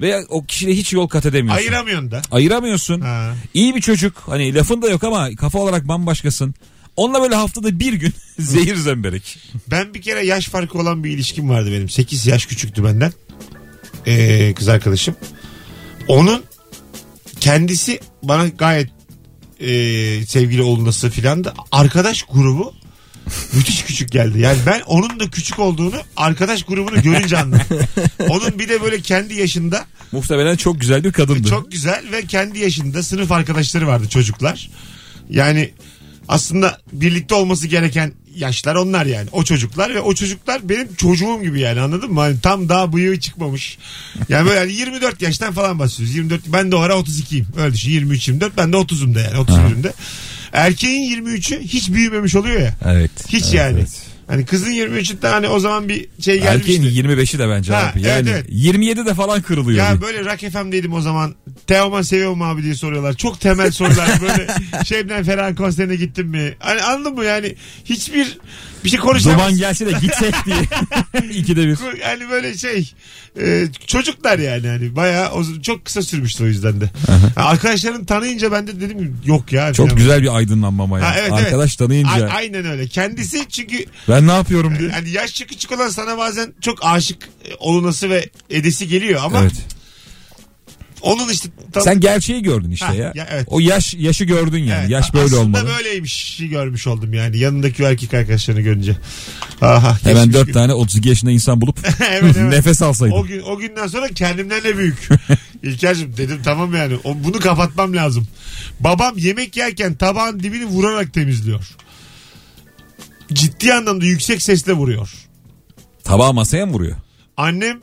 ve 0.00 0.26
o 0.28 0.44
kişiyle 0.44 0.72
hiç 0.72 0.92
yol 0.92 1.08
kat 1.08 1.26
edemiyorsun. 1.26 1.62
Ayıramıyorsun 1.62 2.10
da. 2.10 2.22
Ayıramıyorsun. 2.30 3.00
Ha. 3.00 3.34
İyi 3.54 3.74
bir 3.74 3.80
çocuk. 3.80 4.16
Hani 4.26 4.54
lafın 4.54 4.82
da 4.82 4.90
yok 4.90 5.04
ama 5.04 5.30
kafa 5.36 5.58
olarak 5.58 5.88
bambaşkasın. 5.88 6.54
Onunla 6.96 7.22
böyle 7.22 7.34
haftada 7.34 7.80
bir 7.80 7.92
gün 7.92 8.12
zehir 8.38 8.76
zemberek. 8.76 9.38
Ben 9.70 9.94
bir 9.94 10.02
kere 10.02 10.26
yaş 10.26 10.48
farkı 10.48 10.78
olan 10.78 11.04
bir 11.04 11.10
ilişkim 11.10 11.48
vardı 11.48 11.72
benim. 11.72 11.88
8 11.88 12.26
yaş 12.26 12.46
küçüktü 12.46 12.84
benden. 12.84 13.12
Ee, 14.06 14.54
kız 14.56 14.68
arkadaşım. 14.68 15.16
Onun 16.08 16.42
kendisi 17.40 18.00
bana 18.22 18.48
gayet 18.48 18.90
e, 19.60 19.66
sevgili 20.26 20.62
olması 20.62 21.10
filan 21.10 21.44
da 21.44 21.54
arkadaş 21.72 22.22
grubu 22.22 22.74
müthiş 23.52 23.82
küçük 23.84 24.10
geldi. 24.12 24.40
Yani 24.40 24.58
ben 24.66 24.80
onun 24.80 25.20
da 25.20 25.30
küçük 25.30 25.58
olduğunu 25.58 25.96
arkadaş 26.16 26.62
grubunu 26.62 27.02
görünce 27.02 27.38
anladım. 27.38 27.78
Onun 28.28 28.58
bir 28.58 28.68
de 28.68 28.82
böyle 28.82 29.00
kendi 29.00 29.34
yaşında 29.34 29.84
Muhtemelen 30.12 30.56
çok 30.56 30.80
güzel 30.80 31.04
bir 31.04 31.12
kadındı. 31.12 31.48
çok 31.48 31.72
güzel 31.72 32.04
ve 32.12 32.26
kendi 32.26 32.58
yaşında 32.58 33.02
sınıf 33.02 33.32
arkadaşları 33.32 33.86
vardı 33.86 34.08
çocuklar. 34.08 34.70
Yani 35.30 35.70
aslında 36.28 36.78
birlikte 36.92 37.34
olması 37.34 37.66
gereken 37.66 38.12
yaşlar 38.36 38.74
onlar 38.74 39.06
yani. 39.06 39.28
O 39.32 39.44
çocuklar 39.44 39.94
ve 39.94 40.00
o 40.00 40.14
çocuklar 40.14 40.68
benim 40.68 40.94
çocuğum 40.94 41.42
gibi 41.42 41.60
yani 41.60 41.80
anladın 41.80 42.12
mı? 42.12 42.20
Hani 42.20 42.40
tam 42.40 42.68
daha 42.68 42.92
bıyığı 42.92 43.20
çıkmamış. 43.20 43.78
Yani 44.28 44.46
böyle 44.48 44.60
yani 44.60 44.72
24 44.72 45.22
yaştan 45.22 45.52
falan 45.52 45.78
bahsediyoruz. 45.78 46.14
24 46.16 46.42
ben 46.46 46.70
de 46.72 46.76
o 46.76 46.80
ara 46.80 46.92
32'yim. 46.92 47.44
Öyle 47.56 47.74
düşün 47.74 47.90
23 47.90 48.28
24 48.28 48.56
ben 48.56 48.72
de 48.72 48.76
30'um 48.76 49.14
da 49.14 49.20
yani 49.20 49.34
31'imde. 49.36 49.92
Erkeğin 50.54 51.24
23'ü 51.24 51.60
hiç 51.60 51.92
büyümemiş 51.92 52.36
oluyor 52.36 52.60
ya. 52.60 52.74
Evet. 52.84 53.10
Hiç 53.28 53.44
Evet, 53.44 53.54
yani. 53.54 53.78
evet. 53.78 53.88
Hani 54.26 54.44
kızın 54.46 54.70
23'ünde 54.72 55.28
hani 55.28 55.48
o 55.48 55.60
zaman 55.60 55.88
bir 55.88 56.06
şey 56.20 56.38
Erkeğin 56.38 56.82
gelmişti. 56.82 57.00
25'i 57.00 57.38
de 57.38 57.48
bence 57.48 57.72
Ha, 57.72 57.90
abi. 57.92 58.02
Yani 58.02 58.28
evet, 58.28 58.44
evet. 58.44 58.46
27 58.48 59.06
de 59.06 59.14
falan 59.14 59.42
kırılıyor. 59.42 59.86
Ya 59.86 59.96
bir. 59.96 60.00
böyle 60.02 60.24
Rock 60.24 60.40
FM'deydim 60.52 60.92
o 60.92 61.00
zaman. 61.00 61.34
Teoman 61.66 62.02
seviyor 62.02 62.34
mu 62.34 62.44
abi 62.44 62.62
diye 62.62 62.74
soruyorlar. 62.74 63.14
Çok 63.14 63.40
temel 63.40 63.70
sorular. 63.70 64.08
Böyle 64.20 64.46
Şebnem 64.84 65.24
Ferah'ın 65.24 65.54
konserine 65.54 65.96
gittin 65.96 66.26
mi? 66.26 66.54
Hani 66.58 66.82
anladın 66.82 67.14
mı 67.14 67.24
yani? 67.24 67.54
Hiçbir 67.84 68.38
bir 68.84 68.88
şey 68.88 68.98
konuşamaz. 69.00 69.38
Duman 69.38 69.56
gelse 69.56 69.86
de 69.86 69.92
gitsek 69.92 70.34
diye. 70.46 70.56
İkide 71.30 71.68
bir. 71.68 71.76
Hani 72.02 72.30
böyle 72.30 72.58
şey 72.58 72.92
e, 73.40 73.66
çocuklar 73.86 74.38
yani 74.38 74.68
hani 74.68 74.96
bayağı 74.96 75.30
o, 75.32 75.44
çok 75.62 75.84
kısa 75.84 76.02
sürmüştü 76.02 76.44
o 76.44 76.46
yüzden 76.46 76.80
de. 76.80 76.90
Ha, 77.36 77.44
Arkadaşlarım 77.44 78.04
tanıyınca 78.04 78.52
ben 78.52 78.66
de 78.66 78.80
dedim 78.80 78.98
ki, 78.98 79.12
yok 79.24 79.52
ya. 79.52 79.72
Çok 79.72 79.86
falan. 79.86 79.98
güzel 79.98 80.22
bir 80.22 80.36
aydınlanma 80.36 80.84
ama 80.84 80.98
ya. 80.98 81.06
Ha, 81.06 81.14
evet, 81.18 81.30
evet. 81.34 81.44
Arkadaş 81.44 81.76
tanıyınca. 81.76 82.26
A- 82.28 82.30
aynen 82.30 82.64
öyle. 82.66 82.86
Kendisi 82.86 83.48
çünkü 83.48 83.84
ben 84.08 84.26
ne 84.26 84.32
yapıyorum 84.32 84.78
diye. 84.78 84.90
hani 84.90 85.10
yaşça 85.10 85.46
küçük 85.46 85.72
olan 85.72 85.88
sana 85.88 86.18
bazen 86.18 86.52
çok 86.60 86.78
aşık 86.84 87.28
e, 87.44 87.54
olunası 87.58 88.10
ve 88.10 88.28
edesi 88.50 88.88
geliyor 88.88 89.20
ama 89.24 89.40
Evet. 89.42 89.52
Onun 91.04 91.28
işte 91.32 91.48
tam- 91.72 91.82
Sen 91.82 92.00
gerçeği 92.00 92.42
gördün 92.42 92.70
işte 92.70 92.86
Ha, 92.86 92.94
ya. 92.94 93.12
ya 93.14 93.28
evet. 93.30 93.46
O 93.50 93.60
yaş 93.60 93.94
yaşı 93.94 94.24
gördün 94.24 94.58
yani. 94.58 94.80
Evet, 94.80 94.90
Yaş 94.90 95.14
böyle 95.14 95.24
aslında 95.24 95.40
olmalı. 95.40 95.66
böyleymiş 95.78 96.36
görmüş 96.50 96.86
oldum 96.86 97.12
yani 97.14 97.38
yanındaki 97.38 97.82
erkek 97.82 98.14
arkadaşlarını 98.14 98.60
görünce. 98.60 98.96
Aha, 99.60 99.98
Hemen 100.02 100.32
dört 100.32 100.46
gün. 100.46 100.52
tane 100.52 100.72
32 100.74 101.08
yaşında 101.08 101.30
insan 101.30 101.60
bulup 101.60 101.78
Evet, 102.10 102.36
evet. 102.38 102.52
nefes 102.52 102.82
alsaydım. 102.82 103.16
O 103.18 103.24
gün 103.24 103.40
o 103.42 103.58
günden 103.58 103.86
sonra 103.86 104.08
kendimden 104.08 104.64
de 104.64 104.78
büyük. 104.78 105.08
İlker'cim 105.62 106.16
dedim 106.16 106.40
tamam 106.44 106.74
yani 106.74 106.96
o, 107.04 107.14
bunu 107.24 107.38
kapatmam 107.40 107.96
lazım. 107.96 108.28
Babam 108.80 109.18
yemek 109.18 109.56
yerken 109.56 109.94
tabağın 109.94 110.40
dibini 110.40 110.64
vurarak 110.66 111.14
temizliyor. 111.14 111.68
Ciddi 113.32 113.74
anlamda 113.74 114.04
yüksek 114.04 114.42
sesle 114.42 114.72
vuruyor. 114.72 115.12
Tabağı 116.04 116.34
masaya 116.34 116.66
mı 116.66 116.72
vuruyor? 116.72 116.96
Annem 117.36 117.80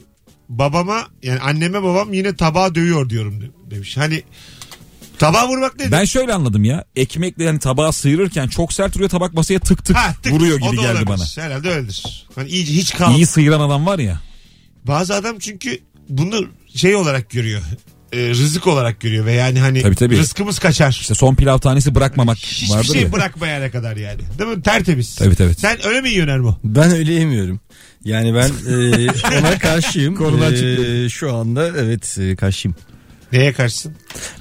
babama 0.57 1.07
yani 1.23 1.39
anneme 1.39 1.83
babam 1.83 2.13
yine 2.13 2.35
tabağı 2.35 2.75
dövüyor 2.75 3.09
diyorum 3.09 3.41
de- 3.41 3.51
demiş. 3.75 3.97
Hani 3.97 4.23
tabağı 5.19 5.47
vurmak 5.47 5.79
nedir? 5.79 5.91
Ben 5.91 6.05
şöyle 6.05 6.33
anladım 6.33 6.63
ya. 6.63 6.85
Ekmekle 6.95 7.43
yani 7.43 7.59
tabağı 7.59 7.93
sıyırırken 7.93 8.47
çok 8.47 8.73
sert 8.73 8.95
vuruyor 8.95 9.09
tabak 9.09 9.33
masaya 9.33 9.59
tık 9.59 9.85
tık, 9.85 9.95
Ha, 9.97 10.15
tık, 10.23 10.33
vuruyor 10.33 10.57
o 10.61 10.65
gibi 10.71 10.77
da 10.77 10.81
geldi 10.81 10.91
olabilir. 10.91 11.07
bana. 11.07 11.45
Herhalde 11.45 11.69
öyledir. 11.69 12.27
Hani 12.35 12.49
iyice 12.49 12.73
hiç 12.73 12.93
kal. 12.95 13.15
İyi 13.15 13.25
sıyıran 13.25 13.59
adam 13.59 13.85
var 13.85 13.99
ya. 13.99 14.19
Bazı 14.87 15.15
adam 15.15 15.39
çünkü 15.39 15.79
bunu 16.09 16.45
şey 16.75 16.95
olarak 16.95 17.29
görüyor. 17.29 17.61
E, 18.13 18.29
rızık 18.29 18.67
olarak 18.67 18.99
görüyor 19.01 19.25
ve 19.25 19.31
yani 19.33 19.59
hani 19.59 19.81
Tabii, 19.81 19.95
tabii. 19.95 20.17
rızkımız 20.17 20.59
kaçar. 20.59 20.91
İşte 21.01 21.15
son 21.15 21.35
pilav 21.35 21.57
tanesi 21.57 21.95
bırakmamak 21.95 22.37
Hiçbir 22.37 22.75
vardır 22.75 22.93
şey 22.93 23.01
ya. 23.01 23.11
bırakmayana 23.13 23.71
kadar 23.71 23.97
yani. 23.97 24.19
Değil 24.39 24.49
mi? 24.57 24.61
Tertemiz. 24.63 25.15
Tabii, 25.15 25.35
tabii. 25.35 25.53
Sen 25.55 25.87
öyle 25.87 26.01
mi 26.01 26.09
yiyorsun 26.09 26.33
Ermo? 26.33 26.57
Ben 26.63 26.91
öyle 26.91 27.13
yemiyorum. 27.13 27.59
Yani 28.05 28.35
ben 28.35 28.49
e, 28.71 29.07
ona 29.39 29.59
karşıyım. 29.59 30.15
Konudan 30.15 30.53
E, 30.53 31.09
şu 31.09 31.35
anda 31.35 31.67
evet 31.67 32.17
e, 32.21 32.35
karşıyım. 32.35 32.75
Neye 33.31 33.53
karşısın? 33.53 33.93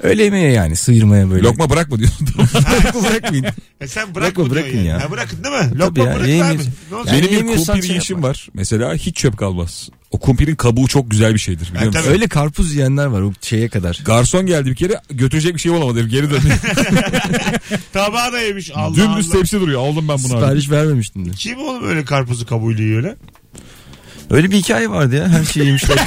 Öyle 0.02 0.22
yemeye 0.24 0.52
yani 0.52 0.76
sıyırmaya 0.76 1.30
böyle. 1.30 1.42
Lokma 1.42 1.70
bırakma 1.70 1.98
diyorsun. 1.98 2.28
bırakmayın. 3.10 3.46
E 3.80 3.88
sen 3.88 4.14
bırak 4.14 4.36
diyorsun 4.36 4.56
bırakın 4.56 4.78
ya. 4.78 5.04
Ha, 5.04 5.10
bırakın 5.10 5.44
değil 5.44 5.54
mi? 5.54 5.70
Tabii 5.70 5.78
Lokma 5.78 6.04
ya, 6.04 6.10
bırak 6.10 6.20
abi. 6.24 6.30
yiyemiyorsun. 6.30 6.72
Ne 6.90 6.96
olacak? 6.96 7.14
Yani 7.14 7.30
Benim 7.32 7.48
bir 7.48 7.56
kumpir 7.56 7.82
şey 7.82 7.90
yiyişim 7.90 8.22
var. 8.22 8.48
Mesela 8.54 8.94
hiç 8.94 9.16
çöp 9.16 9.36
kalmaz. 9.38 9.88
O 10.10 10.18
kumpirin 10.18 10.54
kabuğu 10.54 10.88
çok 10.88 11.10
güzel 11.10 11.34
bir 11.34 11.38
şeydir 11.38 11.70
biliyor 11.74 11.86
musun? 11.86 12.10
Öyle 12.10 12.28
karpuz 12.28 12.74
yiyenler 12.74 13.06
var 13.06 13.20
o 13.22 13.32
şeye 13.40 13.68
kadar. 13.68 14.00
Garson 14.04 14.46
geldi 14.46 14.70
bir 14.70 14.74
kere 14.74 15.00
götürecek 15.10 15.54
bir 15.54 15.60
şey 15.60 15.72
olamadı. 15.72 16.08
Geri 16.08 16.30
döndü. 16.30 16.42
Tabağı 17.92 18.32
da 18.32 18.40
yemiş. 18.40 18.70
Allah 18.74 18.96
Dümdüz 18.96 19.26
Allah. 19.30 19.36
tepsi 19.38 19.60
duruyor. 19.60 19.80
Aldım 19.80 20.08
ben 20.08 20.18
bunu 20.24 20.32
abi. 20.32 20.40
Sipariş 20.40 20.70
vermemiştim 20.70 21.26
de. 21.26 21.30
Kim 21.30 21.58
oğlum 21.58 21.88
öyle 21.88 22.04
karpuzu 22.04 22.46
kabuğuyla 22.46 22.84
yiyor 22.84 22.96
öyle? 22.96 23.16
Öyle 24.30 24.50
bir 24.50 24.56
hikaye 24.56 24.90
vardı 24.90 25.16
ya. 25.16 25.28
Her 25.28 25.44
şeyi 25.44 25.66
yemişler. 25.66 25.98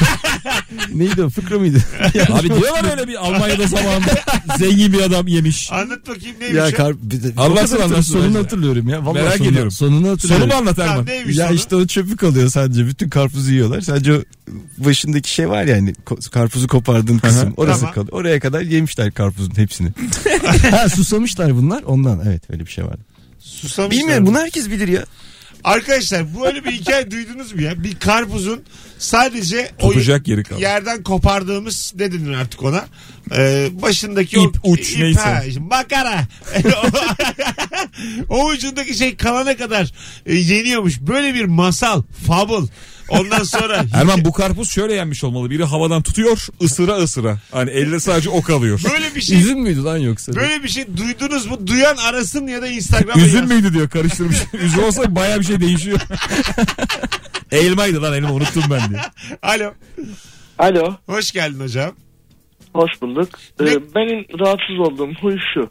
Neydi 0.94 1.24
o? 1.24 1.30
Fıkra 1.30 1.60
mıydı? 1.60 1.78
Abi 2.30 2.48
diyorlar 2.48 2.92
öyle 2.92 3.08
bir 3.08 3.26
Almanya'da 3.26 3.68
zamanında 3.68 4.12
zengin 4.58 4.94
bir 4.94 5.02
adam 5.02 5.28
yemiş. 5.28 5.72
Anlat 5.72 6.08
bakayım 6.08 6.36
neymiş 6.40 6.58
ya 6.58 6.74
kar... 6.74 6.94
bir 7.02 7.24
de- 7.24 7.42
Anlatsın, 7.42 7.82
anlatsın 7.82 8.02
Sonunu 8.14 8.38
hatırlıyorum 8.40 8.90
ya. 8.90 9.06
Vallahi 9.06 9.24
Merak 9.24 9.38
sonunu- 9.38 9.50
ediyorum. 9.52 9.72
Sonunu 9.72 10.10
hatırlıyorum. 10.10 10.50
Sonumu 10.52 10.60
anlat 10.70 10.80
Erman. 10.80 11.06
neymiş 11.06 11.38
Ya 11.38 11.46
sonu? 11.48 11.56
işte 11.56 11.76
o 11.76 11.88
çöpü 11.88 12.18
kalıyor 12.18 12.50
sadece. 12.50 12.88
Bütün 12.88 13.10
karpuzu 13.10 13.52
yiyorlar. 13.52 13.82
Sadece 13.82 14.14
o 14.14 14.22
başındaki 14.78 15.34
şey 15.34 15.50
var 15.50 15.64
ya 15.64 15.76
hani 15.76 15.94
ko- 16.06 16.30
karpuzu 16.30 16.68
kopardığın 16.68 17.18
kısım. 17.18 17.54
Orası 17.58 17.80
Tamam. 17.80 17.94
kalıyor. 17.96 18.14
Oraya 18.14 18.40
kadar 18.40 18.62
yemişler 18.62 19.12
karpuzun 19.12 19.54
hepsini. 19.58 19.92
ha 20.72 20.90
susamışlar 20.90 21.56
bunlar 21.56 21.84
ondan. 21.84 22.22
Evet 22.28 22.44
öyle 22.50 22.66
bir 22.66 22.72
şey 22.72 22.86
vardı. 22.86 23.02
Susamışlar. 23.40 23.92
Bilmiyorum 24.02 24.26
bunu 24.26 24.38
herkes 24.38 24.70
bilir 24.70 24.88
ya. 24.88 25.06
Arkadaşlar 25.64 26.26
böyle 26.42 26.66
bir 26.66 26.72
hikaye 26.72 27.12
duydunuz 27.12 27.54
mu 27.54 27.62
ya? 27.62 27.84
Bir 27.84 28.00
karpuzun 28.00 28.64
sadece 29.00 29.72
o 29.82 29.90
Tutacak 29.90 30.28
yeri 30.28 30.44
kaldı. 30.44 30.62
yerden 30.62 31.04
kopardığımız 31.04 31.94
ne 32.00 32.12
denir 32.12 32.34
artık 32.34 32.64
ona? 32.64 32.86
Ee, 33.38 33.70
başındaki 33.72 34.38
İp, 34.38 34.56
uç, 34.64 34.98
neyse. 34.98 35.20
ha, 35.22 35.42
makara. 35.60 36.22
o 38.30 38.46
ucundaki 38.48 38.94
şey 38.96 39.16
kalana 39.18 39.58
kadar 39.58 39.92
e, 40.26 40.36
yeniyormuş. 40.36 41.02
Böyle 41.02 41.34
bir 41.34 41.46
masal, 41.46 42.02
fable. 42.28 42.68
Ondan 43.10 43.44
sonra 43.44 43.86
Erman 43.94 44.26
bu 44.26 44.34
karpuz 44.34 44.70
şöyle 44.72 44.94
yenmiş 44.94 45.24
olmalı. 45.24 45.50
Biri 45.50 45.64
havadan 45.64 46.02
tutuyor 46.04 46.48
ısıra 46.62 46.96
ısıra. 46.98 47.40
Hani 47.52 47.70
elde 47.72 48.00
sadece 48.00 48.30
o 48.30 48.42
kalıyor. 48.42 48.82
böyle 48.92 49.16
bir 49.16 49.22
şey 49.22 49.38
Üzüm 49.40 49.60
müydü 49.60 49.84
lan 49.84 49.98
yoksa? 49.98 50.36
böyle 50.36 50.64
bir 50.64 50.70
şey 50.70 50.86
duydunuz 50.98 51.46
mu? 51.46 51.68
Duyan 51.68 51.98
arasın 51.98 52.48
ya 52.48 52.62
da 52.62 52.68
Instagram'da 52.68 53.26
Üzüm 53.26 53.40
yazsın. 53.42 53.56
müydü 53.58 53.74
diyor 53.74 53.90
karıştırmış. 53.90 54.38
Üzüm 54.54 54.84
olsa 54.84 55.16
baya 55.16 55.40
bir 55.40 55.46
şey 55.46 55.60
değişiyor. 55.62 56.00
Elmaydı 57.54 58.02
lan 58.02 58.14
elma 58.14 58.32
unuttum 58.32 58.64
ben 58.72 58.90
diye. 58.90 59.02
Alo. 59.42 59.74
Alo, 60.60 60.96
Hoş 61.06 61.32
geldin 61.32 61.60
hocam. 61.60 61.92
hoş 62.74 63.02
bulduk. 63.02 63.30
Ee, 63.60 63.66
Ne? 63.66 63.72
benim 63.96 64.26
rahatsız 64.40 64.80
olduğum 64.80 65.10
huy 65.22 65.38
şu. 65.54 65.70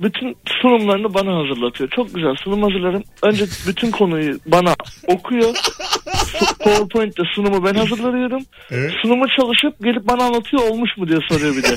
Bütün 0.00 0.36
sunumlarını 0.62 1.14
bana 1.14 1.36
hazırlatıyor. 1.38 1.90
Çok 1.90 2.14
güzel 2.14 2.34
sunum 2.44 2.62
hazırlarım. 2.62 3.02
Önce 3.22 3.44
bütün 3.66 3.90
konuyu 3.90 4.38
bana 4.46 4.74
okuyor. 5.06 5.54
Su- 6.14 6.58
PowerPoint'te 6.58 7.22
sunumu 7.34 7.64
ben 7.64 7.74
hazırlıyorum. 7.74 8.42
Evet. 8.70 8.92
Sunumu 9.02 9.24
çalışıp 9.40 9.84
gelip 9.84 10.06
bana 10.08 10.24
anlatıyor 10.24 10.62
olmuş 10.62 10.90
mu 10.96 11.08
diye 11.08 11.18
soruyor 11.28 11.56
bir 11.56 11.62
de. 11.62 11.76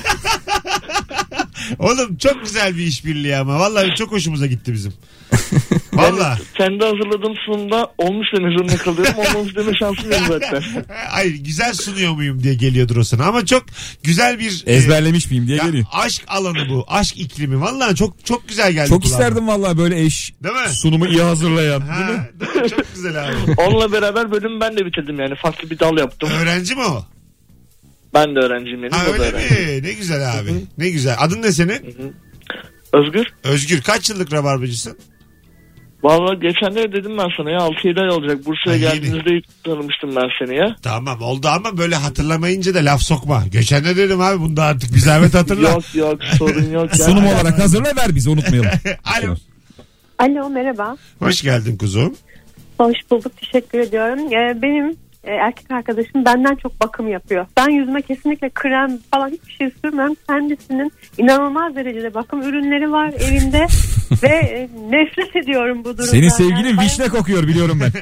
Oğlum 1.78 2.16
çok 2.16 2.42
güzel 2.44 2.76
bir 2.76 2.82
işbirliği 2.82 3.36
ama. 3.36 3.58
Vallahi 3.58 3.94
çok 3.94 4.12
hoşumuza 4.12 4.46
gitti 4.46 4.72
bizim. 4.72 4.92
Vallahi. 5.92 6.42
Kendi 6.54 6.84
hazırladığım 6.84 7.34
sunumda 7.46 7.92
olmuş 7.98 8.26
demek 8.36 8.58
zorunda 8.58 8.76
kalıyorum. 8.76 9.14
Olmamış 9.18 9.56
deme 9.56 9.72
şansım 9.80 10.10
yok 10.12 10.20
zaten. 10.28 10.62
Hayır 11.10 11.34
güzel 11.34 11.74
sunuyor 11.74 12.12
muyum 12.12 12.42
diye 12.42 12.54
geliyordur 12.54 12.96
o 12.96 13.04
sana. 13.04 13.24
Ama 13.24 13.46
çok 13.46 13.64
güzel 14.02 14.38
bir... 14.38 14.62
e, 14.66 14.72
Ezberlemiş 14.74 15.30
miyim 15.30 15.46
diye 15.46 15.56
ya 15.56 15.64
geliyor. 15.66 15.84
aşk 15.92 16.22
alanı 16.28 16.68
bu. 16.68 16.84
Aşk 16.88 17.16
iklimi. 17.16 17.60
Vallahi 17.60 17.94
çok 17.94 18.24
çok 18.24 18.48
güzel 18.48 18.72
geldi 18.72 18.88
Çok 18.88 19.02
kulağıma. 19.02 19.22
isterdim 19.24 19.48
vallahi 19.48 19.78
böyle 19.78 20.02
eş 20.02 20.32
Değil 20.42 20.54
mi? 20.54 20.68
sunumu 20.68 21.06
iyi 21.06 21.22
hazırlayan. 21.22 21.80
Ha, 21.80 22.08
Değil 22.08 22.18
mi? 22.18 22.26
değil 22.40 22.62
mi? 22.64 22.70
Çok 22.70 22.94
güzel 22.94 23.24
abi. 23.28 23.34
Onunla 23.56 23.92
beraber 23.92 24.30
bölümü 24.32 24.60
ben 24.60 24.76
de 24.76 24.86
bitirdim 24.86 25.20
yani. 25.20 25.34
Farklı 25.34 25.70
bir 25.70 25.78
dal 25.78 25.98
yaptım. 25.98 26.30
Öğrenci 26.40 26.74
mi 26.74 26.82
o? 26.84 27.04
Ben 28.16 28.34
de 28.34 28.38
öğrenciyim. 28.40 28.90
Ha 28.90 29.06
öyle 29.12 29.22
öğrenci. 29.22 29.54
mi? 29.54 29.82
Ne 29.82 29.92
güzel 29.92 30.38
abi. 30.38 30.50
Ne 30.78 30.90
güzel. 30.90 31.16
Adın 31.18 31.42
ne 31.42 31.52
senin? 31.52 31.96
Özgür. 32.92 33.26
Özgür. 33.44 33.82
Kaç 33.82 34.10
yıllık 34.10 34.32
rabarbacısın? 34.32 34.98
Vallahi 36.02 36.40
geçenlerde 36.40 36.92
dedim 36.92 37.18
ben 37.18 37.28
sana 37.36 37.50
ya 37.50 37.58
6-7 37.58 38.00
ay 38.00 38.08
olacak. 38.10 38.46
Bursa'ya 38.46 38.76
yeni. 38.76 38.94
geldiğinizde 38.94 39.30
ilk 39.36 39.64
tanımıştım 39.64 40.16
ben 40.16 40.28
seni 40.38 40.56
ya. 40.56 40.76
Tamam 40.82 41.22
oldu 41.22 41.48
ama 41.48 41.78
böyle 41.78 41.94
hatırlamayınca 41.96 42.74
da 42.74 42.78
laf 42.78 43.00
sokma. 43.02 43.44
Geçen 43.52 43.84
de 43.84 43.96
dedim 43.96 44.20
abi 44.20 44.40
bunda 44.40 44.62
artık 44.64 44.94
bir 44.94 44.98
zahmet 44.98 45.34
hatırla. 45.34 45.70
Yok 45.70 45.94
yok 45.94 46.24
sorun 46.38 46.70
yok. 46.70 46.90
ya. 46.90 46.94
Sunum 47.04 47.26
olarak 47.26 47.58
hazırla 47.58 47.96
ver 47.96 48.14
bizi 48.14 48.30
unutmayalım. 48.30 48.70
Alo. 49.04 49.36
Alo 50.18 50.50
merhaba. 50.50 50.96
Hoş 51.18 51.42
geldin 51.42 51.76
kuzum. 51.76 52.14
Hoş 52.78 52.96
bulduk 53.10 53.32
teşekkür 53.40 53.78
ediyorum. 53.78 54.18
Ee, 54.32 54.62
benim 54.62 54.96
e, 55.26 55.30
erkek 55.32 55.70
arkadaşım 55.70 56.24
benden 56.24 56.54
çok 56.54 56.80
bakım 56.82 57.08
yapıyor. 57.08 57.46
Ben 57.56 57.68
yüzüme 57.70 58.02
kesinlikle 58.02 58.50
krem 58.50 58.98
falan 59.10 59.28
hiçbir 59.28 59.52
şey 59.52 59.70
sürmem. 59.84 60.10
Kendisinin 60.28 60.92
inanılmaz 61.18 61.76
derecede 61.76 62.14
bakım 62.14 62.42
ürünleri 62.42 62.92
var 62.92 63.12
evinde 63.28 63.66
ve 64.22 64.28
e, 64.28 64.68
nefret 64.90 65.36
ediyorum 65.36 65.78
bu 65.78 65.84
durumdan. 65.84 66.04
Senin 66.04 66.28
sevgilin 66.28 66.68
Yani 66.68 66.80
vişne 66.80 67.08
kokuyor 67.08 67.42
biliyorum 67.42 67.80
ben. 67.82 67.90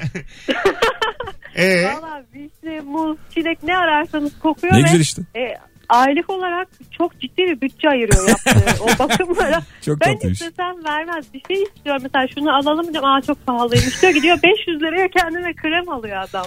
Ee, 1.57 1.85
Valla 1.85 2.23
vişne, 2.35 2.81
muz, 2.81 3.19
çilek 3.35 3.63
ne 3.63 3.77
ararsanız 3.79 4.39
kokuyor 4.39 4.73
Ne 4.75 4.79
ve 4.79 4.83
güzel 4.83 5.01
işte. 5.01 5.23
e, 5.37 5.55
aylık 5.89 6.31
olarak 6.31 6.69
çok 6.99 7.21
ciddi 7.21 7.43
bir 7.43 7.61
bütçe 7.61 7.89
ayırıyor 7.89 8.29
yaptığı 8.29 8.85
o 8.85 8.87
bakımlara. 9.09 9.63
Çok 9.85 10.01
ben 10.01 10.13
tatlıymış. 10.13 10.41
istesem 10.41 10.85
vermez. 10.85 11.25
Bir 11.35 11.43
şey 11.49 11.63
istiyor 11.63 11.99
mesela 12.03 12.27
şunu 12.35 12.57
alalım 12.57 12.93
diyorum. 12.93 13.09
Aa 13.09 13.21
çok 13.21 13.47
pahalıymış 13.47 14.03
diyor. 14.03 14.13
Gidiyor 14.13 14.39
500 14.43 14.83
liraya 14.83 15.09
kendine 15.09 15.53
krem 15.55 15.89
alıyor 15.89 16.17
adam. 16.17 16.47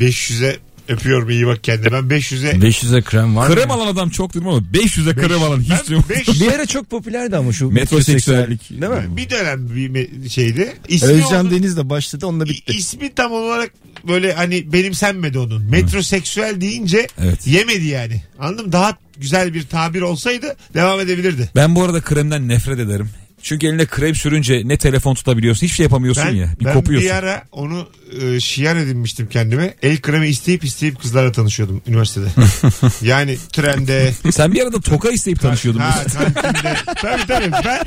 500'e 0.00 0.56
Öpüyorum 0.88 1.30
iyi 1.30 1.46
bak 1.46 1.64
kendine. 1.64 1.92
Ben 1.92 1.98
500'e 2.18 2.50
500'e 2.50 3.02
krem 3.02 3.36
var 3.36 3.54
Krem 3.54 3.68
mı? 3.68 3.74
alan 3.74 3.86
adam 3.86 4.10
çok 4.10 4.34
değil 4.34 4.44
mi 4.44 4.50
ama 4.50 4.62
500'e 4.72 5.14
krem 5.14 5.42
alan 5.42 5.60
hiç 5.60 5.90
yok. 5.90 6.08
500 6.10 6.40
Bir 6.40 6.52
ara 6.52 6.66
çok 6.66 6.90
popülerdi 6.90 7.36
ama 7.36 7.52
şu 7.52 7.70
Metroseksüellik. 7.70 8.70
Değil 8.70 8.92
mi? 8.92 9.16
bir 9.16 9.30
dönem 9.30 9.68
bir 9.74 10.28
şeydi. 10.30 10.72
İsmi 10.88 11.08
Özcan 11.08 11.40
onun- 11.46 11.50
Deniz 11.50 11.76
de 11.76 11.90
başladı 11.90 12.26
onunla 12.26 12.44
bitti. 12.44 12.72
İsmi 12.72 13.14
tam 13.14 13.32
olarak 13.32 13.70
böyle 14.08 14.32
hani 14.32 14.72
benimsenmedi 14.72 15.38
onun. 15.38 15.62
Metroseksüel 15.70 16.60
deyince 16.60 17.06
Evet. 17.18 17.46
yemedi 17.46 17.86
yani. 17.86 18.22
Anladın 18.38 18.66
mı? 18.66 18.72
Daha 18.72 18.96
güzel 19.16 19.54
bir 19.54 19.66
tabir 19.66 20.00
olsaydı 20.00 20.56
devam 20.74 21.00
edebilirdi. 21.00 21.50
Ben 21.56 21.74
bu 21.76 21.84
arada 21.84 22.00
kremden 22.00 22.48
nefret 22.48 22.78
ederim. 22.78 23.10
Çünkü 23.46 23.66
eline 23.66 23.86
krem 23.86 24.14
sürünce 24.14 24.62
ne 24.64 24.76
telefon 24.76 25.14
tutabiliyorsun 25.14 25.66
hiçbir 25.66 25.76
şey 25.76 25.84
yapamıyorsun 25.84 26.24
Ben, 26.26 26.34
ya. 26.34 26.48
Bir 26.60 26.64
ben 26.64 26.74
kopuyorsun. 26.74 27.08
bir 27.10 27.14
ara 27.14 27.42
onu 27.52 27.88
e, 28.22 28.40
şiar 28.40 28.76
edinmiştim 28.76 29.28
kendime. 29.28 29.74
El 29.82 30.00
kremi 30.00 30.28
isteyip 30.28 30.64
isteyip 30.64 31.00
kızlarla 31.02 31.32
tanışıyordum 31.32 31.82
üniversitede. 31.86 32.26
yani 33.02 33.38
trende. 33.52 34.12
Sen 34.30 34.52
bir 34.52 34.62
arada 34.62 34.80
toka 34.80 35.10
isteyip 35.10 35.40
tanışıyordun. 35.40 35.80
Ha, 35.80 36.04
kantinde. 36.04 36.74
tabii 37.02 37.26
tabii. 37.26 37.52
Ben, 37.64 37.80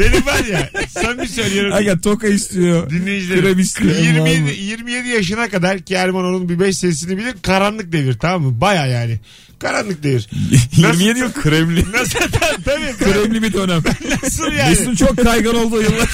benim 0.00 0.26
var 0.26 0.44
ya 0.44 0.70
samimi 0.88 1.28
söylüyorum. 1.28 1.72
Aga 1.72 2.00
toka 2.00 2.26
istiyor. 2.26 2.90
Dinleyicilerim. 2.90 3.42
Krem 3.42 3.58
istiyor. 3.58 3.96
27, 3.96 4.60
27 4.60 5.08
yaşına 5.08 5.48
kadar 5.48 5.78
ki 5.78 5.94
Erman 5.94 6.24
onun 6.24 6.48
bir 6.48 6.60
5 6.60 6.78
sesini 6.78 7.18
bilir. 7.18 7.34
Karanlık 7.42 7.92
devir 7.92 8.14
tamam 8.18 8.42
mı? 8.42 8.60
Baya 8.60 8.86
yani. 8.86 9.20
Karanlık 9.62 10.02
devir. 10.02 10.28
27 10.76 11.18
yıl 11.18 11.32
kremli. 11.32 11.92
Nasıl 11.92 12.18
tabii. 12.64 12.96
kremli 12.98 13.42
bir 13.42 13.52
dönem. 13.52 13.82
Nasıl 14.22 14.52
yani? 14.52 14.70
Mesut'un 14.70 14.94
çok 14.94 15.16
kaygan 15.16 15.54
olduğu 15.54 15.82
yıllar. 15.82 16.08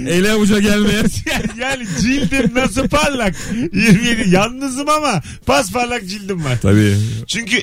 Ele 0.08 0.32
avuca 0.32 0.58
gelmeyen. 0.58 1.06
yani 1.58 1.86
cildim 2.00 2.50
nasıl 2.54 2.88
parlak. 2.88 3.34
27 3.72 4.30
yalnızım 4.30 4.88
ama 4.88 5.22
pasparlak 5.46 6.08
cildim 6.08 6.44
var. 6.44 6.58
Tabii. 6.62 6.96
Çünkü 7.26 7.56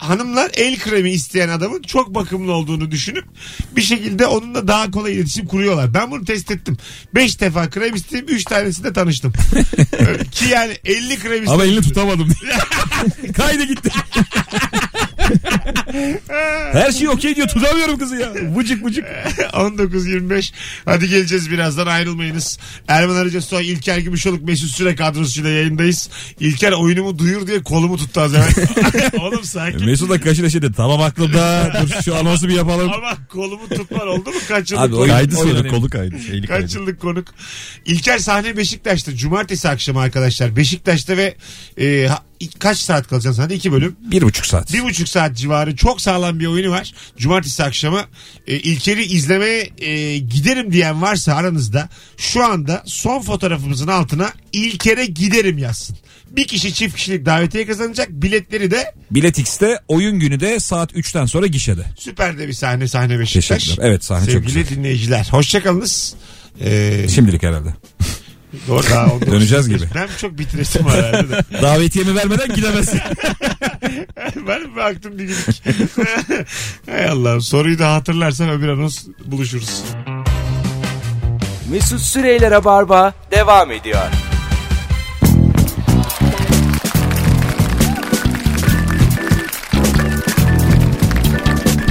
hanımlar 0.00 0.50
el 0.54 0.78
kremi 0.78 1.10
isteyen 1.10 1.48
adamın 1.48 1.82
çok 1.82 2.14
bakımlı 2.14 2.52
olduğunu 2.52 2.90
düşünüp 2.90 3.24
bir 3.76 3.82
şekilde 3.82 4.26
onunla 4.26 4.68
daha 4.68 4.90
kolay 4.90 5.14
iletişim 5.14 5.46
kuruyorlar. 5.46 5.94
Ben 5.94 6.10
bunu 6.10 6.24
test 6.24 6.50
ettim. 6.50 6.76
5 7.14 7.40
defa 7.40 7.70
krem 7.70 7.94
isteyip 7.94 8.30
3 8.30 8.44
tanesinde 8.44 8.92
tanıştım. 8.92 9.32
Öyle 9.98 10.24
Ki 10.30 10.44
yani 10.48 10.76
50 10.84 11.18
krem 11.18 11.48
Ama 11.48 11.64
elini 11.64 11.82
tutamadım. 11.82 12.28
Kaydı 13.36 13.64
gitti. 13.64 13.90
Her 16.72 16.92
şey 16.92 17.08
okey 17.08 17.36
diyor 17.36 17.48
tutamıyorum 17.48 17.98
kızı 17.98 18.16
ya. 18.16 18.32
Vıcık 18.56 18.84
vıcık. 18.84 19.04
19.25 19.52 20.52
hadi 20.84 21.08
geleceğiz 21.08 21.50
birazdan 21.50 21.86
ayrılmayınız. 21.86 22.58
Erman 22.88 23.14
Arıca 23.16 23.40
Soy, 23.40 23.70
İlker 23.72 23.98
Gümüşoluk 23.98 24.42
Mesut 24.42 24.70
Süre 24.70 24.94
kadrosuyla 24.96 25.50
yayındayız. 25.50 26.08
İlker 26.40 26.72
oyunumu 26.72 27.18
duyur 27.18 27.46
diye 27.46 27.62
kolumu 27.62 27.96
tuttu 27.96 28.20
az 28.20 28.34
evvel. 28.34 28.48
Oğlum 29.20 29.44
sakin. 29.44 29.84
Mesut 29.86 30.10
da 30.10 30.20
kaşıyla 30.20 30.50
şey 30.50 30.62
dedi. 30.62 30.72
Tamam 30.76 31.00
aklımda. 31.02 31.72
Dur 31.82 32.02
şu 32.04 32.16
anonsu 32.16 32.48
bir 32.48 32.54
yapalım. 32.54 32.92
Ama 32.92 33.12
kolumu 33.28 33.68
tutman 33.68 34.08
oldu 34.08 34.30
mu? 34.30 34.36
Kaç 34.48 34.70
yıllık 34.72 34.84
Abi, 34.84 34.92
konuk? 34.94 35.08
Kaydı 35.08 35.34
sonra 35.34 35.50
önemli. 35.52 35.68
kolu 35.68 35.90
kaydı. 35.90 36.18
Şeyli 36.26 36.46
Kaç 36.46 36.58
kaydı. 36.60 36.74
yıllık 36.74 37.00
konuk? 37.00 37.28
İlker 37.84 38.18
sahne 38.18 38.56
Beşiktaş'ta. 38.56 39.16
Cumartesi 39.16 39.68
akşamı 39.68 40.00
arkadaşlar. 40.00 40.56
Beşiktaş'ta 40.56 41.16
ve 41.16 41.34
e, 41.80 42.06
ha- 42.06 42.22
kaç 42.58 42.78
saat 42.78 43.08
kalacaksın 43.08 43.42
hadi? 43.42 43.54
iki 43.54 43.72
bölüm. 43.72 43.96
Bir 44.00 44.22
buçuk 44.22 44.46
saat. 44.46 44.72
Bir 44.72 44.82
buçuk 44.82 45.08
saat 45.08 45.36
civarı 45.36 45.59
çok 45.76 46.00
sağlam 46.00 46.40
bir 46.40 46.46
oyunu 46.46 46.70
var. 46.70 46.92
Cumartesi 47.18 47.62
akşamı 47.64 48.04
e, 48.46 48.56
İlker'i 48.56 49.02
izlemeye 49.04 49.70
e, 49.78 50.18
giderim 50.18 50.72
diyen 50.72 51.02
varsa 51.02 51.34
aranızda 51.34 51.88
şu 52.16 52.44
anda 52.44 52.82
son 52.86 53.20
fotoğrafımızın 53.22 53.86
altına 53.88 54.32
İlker'e 54.52 55.06
giderim 55.06 55.58
yazsın. 55.58 55.96
Bir 56.30 56.44
kişi 56.48 56.74
çift 56.74 56.96
kişilik 56.96 57.26
davetiye 57.26 57.66
kazanacak. 57.66 58.08
Biletleri 58.10 58.70
de 58.70 58.94
Bilet 59.10 59.38
X'te 59.38 59.78
oyun 59.88 60.18
günü 60.20 60.40
de 60.40 60.60
saat 60.60 60.92
3'ten 60.92 61.26
sonra 61.26 61.46
gişede. 61.46 61.84
süper 61.98 62.38
de 62.38 62.48
bir 62.48 62.52
sahne 62.52 62.88
sahne 62.88 63.18
Beşiktaş. 63.18 63.58
Teşekkürler. 63.64 63.88
Evet 63.88 64.04
sahne 64.04 64.24
çok 64.24 64.32
Sevgili 64.32 64.46
güzel. 64.62 64.76
dinleyiciler. 64.76 65.28
Hoşçakalınız. 65.30 66.14
Ee, 66.60 67.06
Şimdilik 67.14 67.42
herhalde. 67.42 67.74
Doğru, 68.68 68.82
daha 68.90 69.06
19 69.06 69.32
Döneceğiz 69.32 69.68
gibi. 69.68 69.84
Ben 69.94 70.08
çok 70.20 70.38
bitiresim 70.38 70.84
var 70.84 71.04
herhalde 71.04 71.28
de. 71.28 71.44
Davetiyemi 71.62 72.14
vermeden 72.16 72.54
gidemezsin. 72.54 73.00
ben 74.48 74.62
mi 74.62 74.76
baktım 74.76 75.18
bir 75.18 75.24
günlük. 75.24 75.46
Hay 76.90 77.08
Allah'ım 77.08 77.40
soruyu 77.40 77.78
da 77.78 77.94
hatırlarsam 77.94 78.48
öbür 78.48 78.68
anons 78.68 79.06
buluşuruz. 79.24 79.82
Mesut 81.70 82.00
Süreyler'e 82.00 82.64
barba 82.64 83.14
devam 83.30 83.70
ediyor. 83.70 84.02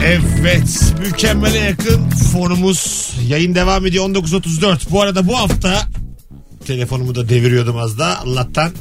Evet 0.06 0.94
mükemmele 1.00 1.58
yakın 1.58 2.10
fonumuz 2.10 3.14
yayın 3.28 3.56
devam 3.56 3.86
ediyor 3.86 4.06
19.34 4.06 4.92
bu 4.92 5.02
arada 5.02 5.28
bu 5.28 5.38
hafta 5.38 5.88
telefonumu 6.70 7.16
da 7.16 7.30
deviriyordum 7.30 7.78
az 7.78 8.00
da 8.00 8.20
Allah'tan 8.20 8.72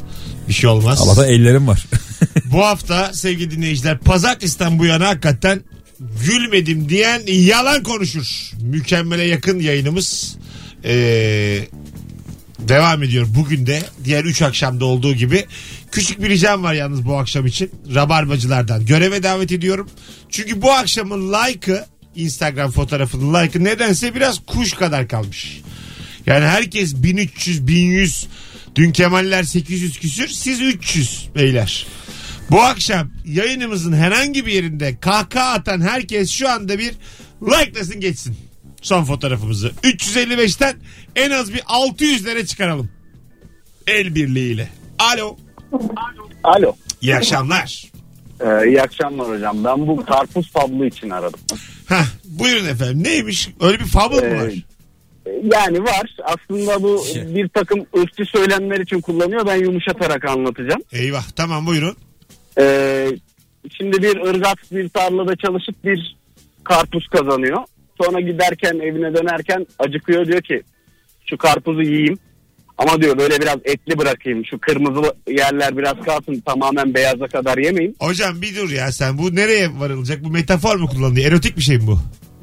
bir 0.48 0.53
şey 0.53 0.70
olmaz. 0.70 1.01
Allah'ta 1.01 1.27
ellerim 1.27 1.66
var. 1.68 1.87
Bu 2.44 2.64
hafta 2.64 3.12
sevgili 3.12 3.51
dinleyiciler 3.51 3.98
pazartesiden 3.98 4.79
bu 4.79 4.85
yana 4.85 5.09
hakikaten 5.09 5.61
gülmedim 6.27 6.88
diyen 6.88 7.22
yalan 7.27 7.83
konuşur. 7.83 8.53
Mükemmele 8.61 9.24
yakın 9.24 9.61
yayınımız 9.61 10.37
ee, 10.85 11.61
devam 12.59 13.03
ediyor. 13.03 13.27
Bugün 13.37 13.66
de 13.66 13.83
diğer 14.05 14.24
3 14.24 14.42
akşamda 14.42 14.85
olduğu 14.85 15.14
gibi 15.14 15.46
küçük 15.92 16.22
bir 16.22 16.29
ricam 16.29 16.62
var 16.62 16.74
yalnız 16.74 17.07
bu 17.07 17.16
akşam 17.16 17.46
için. 17.46 17.70
Rabarbacılardan 17.94 18.87
göreve 18.87 19.22
davet 19.22 19.53
ediyorum. 19.53 19.88
Çünkü 20.31 20.62
bu 20.62 20.72
akşamın 20.72 21.33
like'ı 21.33 21.85
Instagram 22.16 22.70
fotoğrafının 22.70 23.35
like'ı 23.35 23.64
nedense 23.64 24.14
biraz 24.14 24.38
kuş 24.46 24.72
kadar 24.72 25.09
kalmış. 25.09 25.62
Yani 26.26 26.44
herkes 26.44 26.94
1300, 27.02 27.66
1100, 27.66 28.28
dün 28.74 28.92
Kemaller 28.92 29.42
800 29.42 29.98
küsür, 29.98 30.28
siz 30.28 30.61
300 30.61 31.28
beyler. 31.35 31.87
Bu 32.50 32.61
akşam 32.62 33.11
yayınımızın 33.24 33.92
herhangi 33.92 34.46
bir 34.46 34.52
yerinde 34.52 34.96
kahkaha 35.00 35.52
atan 35.52 35.81
herkes 35.81 36.31
şu 36.31 36.48
anda 36.48 36.78
bir 36.78 36.94
like'lasın 37.42 38.00
geçsin. 38.00 38.37
Son 38.83 39.04
fotoğrafımızı. 39.04 39.72
355'ten 39.83 40.76
en 41.16 41.31
az 41.31 41.52
bir 41.52 41.59
600'lere 41.59 42.46
çıkaralım. 42.46 42.90
El 43.87 44.14
birliğiyle. 44.14 44.68
Alo. 44.98 45.37
Alo. 46.44 46.76
İyi 47.00 47.16
akşamlar. 47.16 47.85
Ee, 48.40 48.68
iyi 48.68 48.83
akşamlar 48.83 49.28
hocam. 49.28 49.64
Ben 49.64 49.87
bu 49.87 50.04
karpuz 50.04 50.50
tablo 50.52 50.85
için 50.85 51.11
aradım. 51.11 51.40
Hah, 51.88 52.07
buyurun 52.24 52.66
efendim. 52.68 53.04
Neymiş? 53.04 53.48
Öyle 53.61 53.78
bir 53.81 53.85
fable 53.85 54.28
mı 54.28 54.44
var? 54.44 54.52
Yani 55.42 55.82
var. 55.84 56.16
Aslında 56.24 56.82
bu 56.82 57.04
bir 57.34 57.48
takım 57.48 57.86
ırkçı 57.98 58.24
söylemler 58.24 58.80
için 58.80 59.00
kullanıyor. 59.00 59.46
Ben 59.46 59.56
yumuşatarak 59.56 60.24
anlatacağım. 60.24 60.82
Eyvah. 60.92 61.24
Tamam 61.36 61.66
buyurun. 61.66 61.96
Ee, 62.60 63.08
şimdi 63.78 64.02
bir 64.02 64.20
ırgat 64.20 64.58
bir 64.72 64.88
tarlada 64.88 65.36
çalışıp 65.36 65.84
bir 65.84 66.16
karpuz 66.64 67.08
kazanıyor. 67.08 67.58
Sonra 68.02 68.20
giderken 68.20 68.78
evine 68.78 69.14
dönerken 69.14 69.66
acıkıyor 69.78 70.26
diyor 70.26 70.42
ki 70.42 70.62
şu 71.26 71.36
karpuzu 71.38 71.82
yiyeyim. 71.82 72.18
Ama 72.78 73.02
diyor 73.02 73.18
böyle 73.18 73.40
biraz 73.40 73.56
etli 73.64 73.98
bırakayım. 73.98 74.44
Şu 74.46 74.58
kırmızı 74.58 75.14
yerler 75.28 75.76
biraz 75.76 75.94
kalsın 76.04 76.42
tamamen 76.46 76.94
beyaza 76.94 77.26
kadar 77.26 77.58
yemeyeyim. 77.58 77.94
Hocam 78.00 78.42
bir 78.42 78.56
dur 78.56 78.70
ya 78.70 78.92
sen. 78.92 79.18
Bu 79.18 79.34
nereye 79.34 79.68
varılacak? 79.78 80.24
Bu 80.24 80.30
metafor 80.30 80.76
mu 80.76 80.86
kullanılıyor? 80.88 81.26
Erotik 81.32 81.56
bir 81.56 81.62
şey 81.62 81.76
mi 81.78 81.86
bu? 81.86 81.98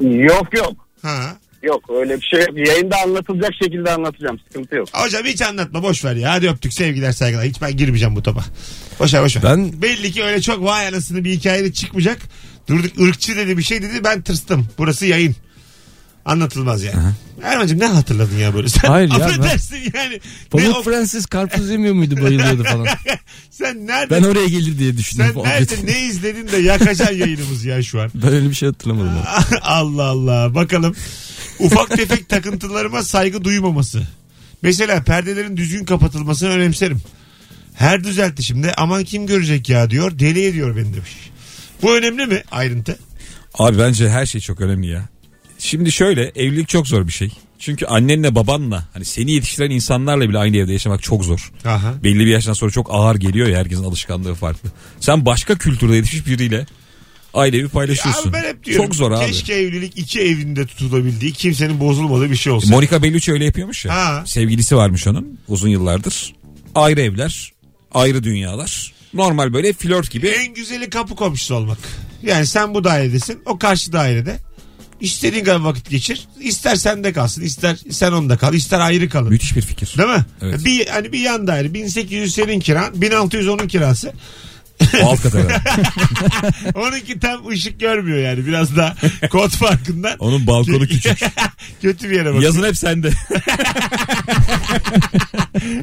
Yok 0.07 0.57
yok. 0.57 0.73
Ha. 1.01 1.37
Yok 1.65 1.83
öyle 1.99 2.15
bir 2.17 2.25
şey 2.31 2.39
yok. 2.39 2.67
Yayında 2.67 2.95
anlatılacak 3.03 3.51
şekilde 3.63 3.91
anlatacağım. 3.91 4.39
Sıkıntı 4.47 4.75
yok. 4.75 4.87
Hocam 4.93 5.25
hiç 5.25 5.41
anlatma 5.41 5.83
boş 5.83 6.05
ver 6.05 6.15
ya. 6.15 6.31
Hadi 6.33 6.49
öptük 6.49 6.73
sevgiler 6.73 7.11
saygılar. 7.11 7.45
Hiç 7.45 7.61
ben 7.61 7.77
girmeyeceğim 7.77 8.15
bu 8.15 8.23
topa. 8.23 8.45
Boş 8.99 9.13
ver 9.13 9.23
boş 9.23 9.35
ver. 9.35 9.43
Ben- 9.43 9.81
Belli 9.81 10.11
ki 10.11 10.23
öyle 10.23 10.41
çok 10.41 10.63
vay 10.63 10.87
anasını 10.87 11.23
bir 11.23 11.31
hikayede 11.31 11.73
çıkmayacak. 11.73 12.17
Durduk 12.69 12.99
ırkçı 12.99 13.35
dedi 13.35 13.57
bir 13.57 13.63
şey 13.63 13.81
dedi 13.81 14.03
ben 14.03 14.21
tırstım. 14.21 14.67
Burası 14.77 15.05
yayın. 15.05 15.35
Anlatılmaz 16.25 16.83
yani. 16.83 16.95
Erman'cığım 17.43 17.79
ne 17.79 17.85
hatırladın 17.85 18.37
ya 18.37 18.53
böyle? 18.53 18.69
Sen 18.69 18.87
Hayır 18.87 19.09
ya, 19.11 19.19
ben- 19.19 19.23
affedersin 19.25 19.77
yani. 19.93 20.13
Ne 20.13 20.19
Pamuk 20.49 20.75
o- 20.77 20.83
Prenses 20.83 21.25
karpuz 21.25 21.69
yemiyor 21.69 21.93
muydu 21.93 22.15
bayılıyordu 22.21 22.63
falan. 22.63 22.87
sen 23.51 23.87
nerede? 23.87 24.15
Ben 24.15 24.23
oraya 24.23 24.45
gelir 24.47 24.79
diye 24.79 24.97
düşündüm. 24.97 25.25
sen 25.33 25.43
nerede 25.43 25.75
ne 25.85 25.99
izledin 26.05 26.47
de 26.47 26.57
yakacaksın 26.57 27.15
yayınımız 27.15 27.65
ya 27.65 27.83
şu 27.83 28.01
an. 28.01 28.11
Ben 28.15 28.33
öyle 28.33 28.49
bir 28.49 28.55
şey 28.55 28.69
hatırlamadım. 28.69 29.11
Allah 29.61 30.03
Allah. 30.03 30.55
Bakalım. 30.55 30.95
Ufak 31.59 31.89
tefek 31.89 32.29
takıntılarıma 32.29 33.03
saygı 33.03 33.43
duymaması. 33.43 34.07
Mesela 34.61 35.03
perdelerin 35.03 35.57
düzgün 35.57 35.85
kapatılmasını 35.85 36.49
önemserim. 36.49 37.01
Her 37.73 38.03
düzeltişimde 38.03 38.73
aman 38.73 39.03
kim 39.03 39.27
görecek 39.27 39.69
ya 39.69 39.89
diyor. 39.89 40.19
Deli 40.19 40.45
ediyor 40.45 40.75
beni 40.75 40.93
demiş. 40.93 41.31
Bu 41.81 41.97
önemli 41.97 42.25
mi 42.25 42.43
ayrıntı? 42.51 42.99
Abi 43.53 43.79
bence 43.79 44.09
her 44.09 44.25
şey 44.25 44.41
çok 44.41 44.61
önemli 44.61 44.87
ya. 44.87 45.09
Şimdi 45.59 45.91
şöyle 45.91 46.31
evlilik 46.35 46.67
çok 46.67 46.87
zor 46.87 47.07
bir 47.07 47.11
şey. 47.11 47.31
Çünkü 47.59 47.85
annenle 47.85 48.35
babanla 48.35 48.85
hani 48.93 49.05
seni 49.05 49.31
yetiştiren 49.31 49.69
insanlarla 49.69 50.29
bile 50.29 50.37
aynı 50.37 50.57
evde 50.57 50.73
yaşamak 50.73 51.03
çok 51.03 51.25
zor. 51.25 51.51
Aha. 51.65 51.93
Belli 52.03 52.19
bir 52.19 52.31
yaştan 52.31 52.53
sonra 52.53 52.71
çok 52.71 52.87
ağır 52.91 53.15
geliyor 53.15 53.47
ya 53.47 53.59
herkesin 53.59 53.83
alışkanlığı 53.83 54.35
farklı. 54.35 54.69
Sen 54.99 55.25
başka 55.25 55.57
kültürde 55.57 55.95
yetişmiş 55.95 56.27
biriyle 56.27 56.65
aynı 57.35 57.55
evi 57.55 57.67
paylaşıyorsun. 57.67 58.29
Abi 58.29 58.33
ben 58.33 58.43
hep 58.43 58.63
diyorum. 58.63 58.85
çok 58.85 58.95
zor 58.95 59.11
abi. 59.11 59.25
Keşke 59.25 59.53
evlilik 59.53 59.97
iki 59.99 60.21
evinde 60.21 60.65
tutulabildiği, 60.65 61.31
kimsenin 61.33 61.79
bozulmadığı 61.79 62.31
bir 62.31 62.35
şey 62.35 62.53
olsa. 62.53 62.69
Monica 62.69 63.03
Bellucci 63.03 63.31
öyle 63.31 63.45
yapıyormuş 63.45 63.85
ya. 63.85 63.95
Ha. 63.95 64.23
Sevgilisi 64.25 64.75
varmış 64.75 65.07
onun 65.07 65.39
uzun 65.47 65.69
yıllardır. 65.69 66.33
Ayrı 66.75 67.01
evler, 67.01 67.53
ayrı 67.93 68.23
dünyalar. 68.23 68.93
Normal 69.13 69.53
böyle 69.53 69.73
flört 69.73 70.11
gibi. 70.11 70.27
en 70.27 70.53
güzeli 70.53 70.89
kapı 70.89 71.15
komşusu 71.15 71.55
olmak. 71.55 71.77
Yani 72.23 72.45
sen 72.45 72.73
bu 72.73 72.83
dairedesin, 72.83 73.39
o 73.45 73.59
karşı 73.59 73.91
dairede. 73.93 74.37
İstediğin 75.01 75.43
kadar 75.43 75.59
vakit 75.59 75.89
geçir. 75.89 76.27
İster 76.41 76.75
sende 76.75 77.13
kalsın, 77.13 77.41
ister 77.41 77.77
sen 77.91 78.11
onda 78.11 78.37
kal, 78.37 78.53
ister 78.53 78.79
ayrı 78.79 79.09
kalın. 79.09 79.29
Müthiş 79.29 79.55
bir 79.55 79.61
fikir. 79.61 79.93
Değil 79.97 80.09
mi? 80.09 80.25
Evet. 80.41 80.65
Bir 80.65 80.87
hani 80.87 81.11
bir 81.11 81.19
yan 81.19 81.47
daire 81.47 81.73
1800 81.73 82.33
senin 82.33 82.59
kiran, 82.59 83.01
1600 83.01 83.47
onun 83.47 83.67
kirası. 83.67 84.13
Alt 85.03 85.21
kata 85.21 85.41
kadar. 85.41 85.61
Onunki 86.75 87.19
tam 87.19 87.47
ışık 87.47 87.79
görmüyor 87.79 88.17
yani 88.17 88.47
biraz 88.47 88.77
daha 88.77 88.95
kod 89.29 89.49
farkından. 89.49 90.15
Onun 90.19 90.47
balkonu 90.47 90.87
küçük. 90.87 91.19
Kötü 91.81 92.09
bir 92.09 92.15
yere 92.15 92.33
bak. 92.33 92.43
Yazın 92.43 92.63
hep 92.63 92.77
sende. 92.77 93.09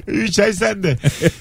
3 0.06 0.38
ay 0.38 0.52
sende. 0.52 0.98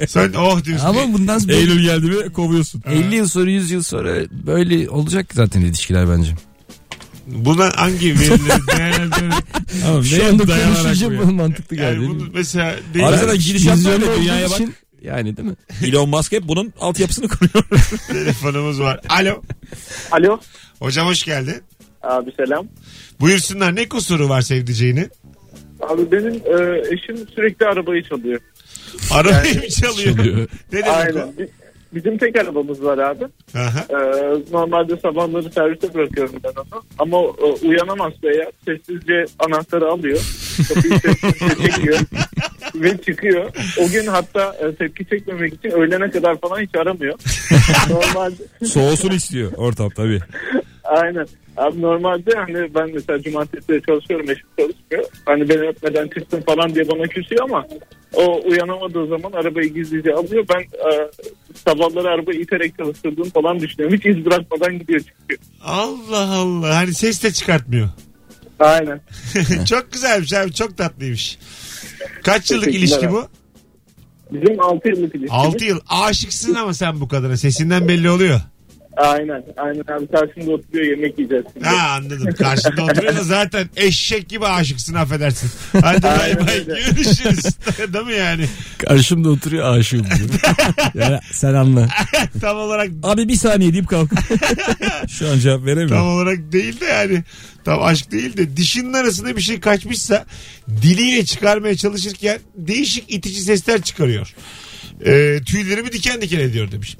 Sen 0.08 0.34
oh 0.34 0.64
diyorsun. 0.64 0.86
Ama 0.86 1.14
bundan 1.14 1.40
sonra 1.40 1.54
Eylül 1.54 1.82
geldi 1.84 2.06
mi 2.06 2.34
kovuyorsun. 2.34 2.84
50 2.92 3.16
yıl 3.16 3.28
sonra 3.28 3.50
100 3.50 3.72
yıl 3.72 3.84
sonra 3.84 4.12
böyle 4.32 4.90
olacak 4.90 5.26
zaten 5.34 5.62
ilişkiler 5.62 6.10
bence. 6.10 6.32
Buna 7.28 7.70
hangi 7.76 8.20
verileri 8.20 8.68
değerlendirelim? 8.78 9.32
Ama 9.88 10.04
Şu 10.04 10.26
anda 10.26 10.44
konuşunca 10.46 11.20
bu 11.20 11.32
mantıklı 11.32 11.76
geldi. 11.76 11.96
Yani 11.96 12.10
bunu 12.10 12.28
mesela 12.34 12.76
değil 12.94 13.08
Arada 13.08 13.36
gidişat 13.36 13.86
böyle 13.86 14.06
dünyaya 14.18 14.50
bak. 14.50 14.56
için 14.56 14.74
Yani 15.02 15.38
değil 15.38 15.48
mi? 15.48 15.56
Elon 15.86 16.10
Musk 16.10 16.32
hep 16.32 16.44
bunun 16.44 16.74
altyapısını 16.80 17.28
kuruyor. 17.28 17.66
telefonumuz 18.08 18.80
var. 18.82 19.00
Alo. 19.10 19.42
Alo. 20.12 20.40
Hocam 20.80 21.08
hoş 21.08 21.24
geldin. 21.24 21.56
Abi 22.04 22.32
selam. 22.38 22.68
Buyursunlar 23.20 23.76
ne 23.76 23.90
kusuru 23.90 24.30
var 24.30 24.42
sevdiceğinin? 24.42 25.12
Abi 25.82 26.12
benim 26.12 26.34
e, 26.34 26.80
eşim 26.94 27.28
sürekli 27.36 27.66
arabayı 27.66 28.04
çalıyor. 28.04 28.40
Arabayı 29.12 29.56
mı 29.56 29.68
çalıyor? 29.70 30.16
Çalıyor. 30.18 30.38
ne 30.38 30.48
demek 30.84 30.88
Aynen. 30.88 31.22
o? 31.28 31.38
Bi- 31.40 31.50
Bizim 31.96 32.18
tek 32.18 32.36
arabamız 32.40 32.84
var 32.84 32.98
abi. 32.98 33.24
Aha. 33.56 33.86
Ee, 33.90 33.96
normalde 34.52 34.98
sabahları 34.98 35.52
servise 35.52 35.94
bırakıyorum 35.94 36.36
ben 36.44 36.50
onu. 36.50 36.84
Ama 37.00 37.18
e, 37.18 37.68
uyanamazsa 37.68 38.18
eğer 38.24 38.48
sessizce 38.66 39.26
anahtarı 39.40 39.86
alıyor. 39.92 40.20
Kapıyı 40.74 41.00
sessizce 41.00 41.56
çekiyor. 41.72 42.00
ve 42.82 42.98
çıkıyor. 42.98 43.52
O 43.80 43.90
gün 43.90 44.08
hatta 44.08 44.56
e, 44.60 44.76
tepki 44.76 45.06
çekmemek 45.06 45.54
için 45.54 45.70
öğlene 45.70 46.12
kadar 46.12 46.40
falan 46.40 46.62
hiç 46.62 46.76
aramıyor. 46.76 47.20
normalde 47.90 48.66
Soğusun 48.66 49.12
istiyor 49.12 49.52
ortam 49.58 49.90
tabii. 49.90 50.20
aynen. 50.84 51.28
Abi 51.58 51.82
normalde 51.82 52.32
hani 52.36 52.76
ben 52.76 52.90
mesela 52.94 53.22
cumartesi 53.22 53.68
de 53.68 53.82
çalışıyorum 53.82 54.30
eşim 54.30 54.48
çalışmıyor. 54.60 55.06
Hani 55.26 55.50
beni 55.50 55.68
öpmeden 55.68 56.08
çıktım 56.08 56.42
falan 56.46 56.76
diye 56.76 56.90
bana 56.90 57.04
küsüyor 57.08 57.44
ama 57.44 57.66
o 58.14 58.42
uyanamadığı 58.46 59.08
zaman 59.08 59.32
arabayı 59.32 59.74
gizlice 59.74 60.14
alıyor. 60.14 60.46
Ben 60.54 60.60
e, 60.62 61.12
sabahları 61.66 62.08
arabayı 62.08 62.40
iterek 62.40 62.78
çalıştırdığım 62.78 63.30
falan 63.30 63.60
düşünüyorum. 63.60 63.98
Hiç 63.98 64.06
iz 64.06 64.26
bırakmadan 64.26 64.80
gidiyor 64.80 65.00
çıkıyor. 65.00 65.40
Allah 65.64 66.36
Allah. 66.36 66.76
Hani 66.76 66.94
ses 66.94 67.24
de 67.24 67.32
çıkartmıyor. 67.32 67.90
Aynen. 68.60 69.02
çok 69.70 69.92
güzelmiş 69.92 70.34
abi. 70.34 70.54
Çok 70.54 70.78
tatlıymış. 70.78 71.38
Kaç 72.24 72.52
yıllık 72.52 72.66
Teşekkürler 72.66 72.88
ilişki 72.88 73.08
abi. 73.08 73.14
bu? 73.16 73.28
Bizim 74.32 74.60
6 74.60 74.90
yıllık 74.90 75.02
ilişkimiz. 75.16 75.30
6 75.32 75.66
yıl. 75.66 75.80
Aşıksın 75.90 76.56
ama 76.56 76.74
sen 76.74 77.00
bu 77.02 77.08
kadına. 77.08 77.38
Sesinden 77.38 77.88
belli 77.88 78.10
oluyor. 78.10 78.42
Aynen. 79.02 79.44
Aynen 79.58 79.80
abi 79.98 80.08
karşımda 80.08 80.52
oturuyor 80.52 80.86
yemek 80.98 81.18
yiyeceğiz. 81.20 81.46
şimdi. 81.54 81.66
Ha 81.68 81.90
anladım. 81.90 82.34
Karşında 82.34 82.84
oturuyor 82.84 83.16
da 83.18 83.24
zaten 83.24 83.70
eşek 83.76 84.30
gibi 84.30 84.46
aşıksın 84.48 84.94
affedersin. 84.94 85.50
Hadi 85.82 86.04
bay 86.04 86.20
Aynen 86.22 86.48
bay 86.48 86.54
öyle. 86.56 86.64
görüşürüz. 86.90 87.44
Değil 87.94 88.06
mi 88.06 88.14
yani? 88.14 88.46
Karşımda 88.78 89.30
oturuyor 89.30 89.78
aşığım 89.78 90.04
diyor. 90.06 90.30
yani 90.94 91.20
sen 91.32 91.54
anla. 91.54 91.88
Tam 92.42 92.58
olarak 92.58 92.90
Abi 93.04 93.28
bir 93.28 93.36
saniye 93.36 93.74
deyip 93.74 93.88
kalk. 93.88 94.12
Şu 95.10 95.30
an 95.30 95.40
cevap 95.40 95.58
tam 95.58 95.66
veremiyorum. 95.66 96.08
olarak 96.08 96.52
değil 96.52 96.80
de 96.80 96.86
yani 96.86 97.24
tam 97.66 97.84
aşk 97.84 98.12
değil 98.12 98.38
de 98.38 98.58
dişinin 98.58 98.94
arasında 98.94 99.36
bir 99.36 99.42
şey 99.42 99.60
kaçmışsa 99.60 100.26
diliyle 100.82 101.26
çıkarmaya 101.26 101.76
çalışırken 101.78 102.40
değişik 102.56 103.04
itici 103.14 103.42
sesler 103.42 103.82
çıkarıyor. 103.82 104.34
Ee, 105.06 105.40
tüylerimi 105.46 105.92
diken 105.92 106.22
diken 106.22 106.40
ediyor 106.40 106.72
demiş. 106.72 106.98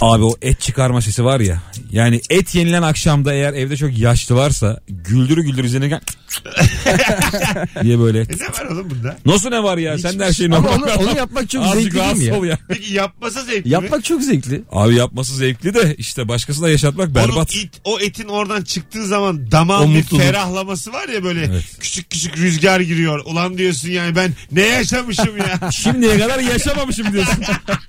Abi 0.00 0.24
o 0.24 0.34
et 0.42 0.60
çıkarma 0.60 1.00
sesi 1.00 1.24
var 1.24 1.40
ya. 1.40 1.62
Yani 1.90 2.20
et 2.30 2.54
yenilen 2.54 2.82
akşamda 2.82 3.32
eğer 3.32 3.52
evde 3.52 3.76
çok 3.76 3.98
yaşlı 3.98 4.34
varsa 4.34 4.80
güldürü 4.88 5.42
güldürü 5.42 5.66
izlenirken 5.66 6.00
diye 7.82 7.98
böyle. 8.00 8.20
E 8.20 8.24
ne 8.24 8.46
var 8.46 8.66
oğlum 8.70 8.90
bunda? 8.90 9.16
Nasıl 9.26 9.50
ne 9.50 9.62
var 9.62 9.78
ya? 9.78 9.98
Sen 9.98 10.18
de 10.18 10.24
her 10.24 10.32
şeyin 10.32 10.50
Ama 10.50 10.70
normal. 10.70 10.88
onu, 10.98 11.08
onu 11.10 11.16
yapmak 11.18 11.50
çok 11.50 11.64
Azıcık 11.64 11.82
zevkli 11.82 11.94
değil 11.94 12.04
rahatsız 12.04 12.22
mi 12.22 12.28
ya? 12.28 12.38
ol 12.40 12.44
ya. 12.44 12.58
Peki 12.68 12.94
yapmasa 12.94 13.42
zevkli 13.42 13.62
mi? 13.68 13.68
Yapmak 13.72 14.04
çok 14.04 14.22
zevkli. 14.22 14.62
Abi 14.72 14.94
yapması 14.94 15.34
zevkli 15.34 15.74
de 15.74 15.94
işte 15.98 16.28
başkasına 16.28 16.68
yaşatmak 16.68 17.06
Onun 17.06 17.14
berbat. 17.14 17.54
it, 17.54 17.80
o 17.84 18.00
etin 18.00 18.28
oradan 18.28 18.62
çıktığı 18.62 19.06
zaman 19.06 19.50
damağın 19.50 19.86
O 19.86 19.90
bir 19.90 19.96
mutluluk. 19.98 20.22
ferahlaması 20.22 20.92
var 20.92 21.08
ya 21.08 21.24
böyle 21.24 21.44
Evet. 21.44 21.64
küçük 21.80 22.10
küçük 22.10 22.36
rüzgar 22.38 22.80
giriyor. 22.80 23.22
Ulan 23.24 23.58
diyorsun 23.58 23.88
yani 23.88 24.16
ben 24.16 24.32
ne 24.52 24.62
yaşamışım 24.62 25.36
ya. 25.38 25.70
Şimdiye 25.72 26.18
kadar 26.18 26.38
yaşamamışım 26.38 27.12
diyorsun. 27.12 27.34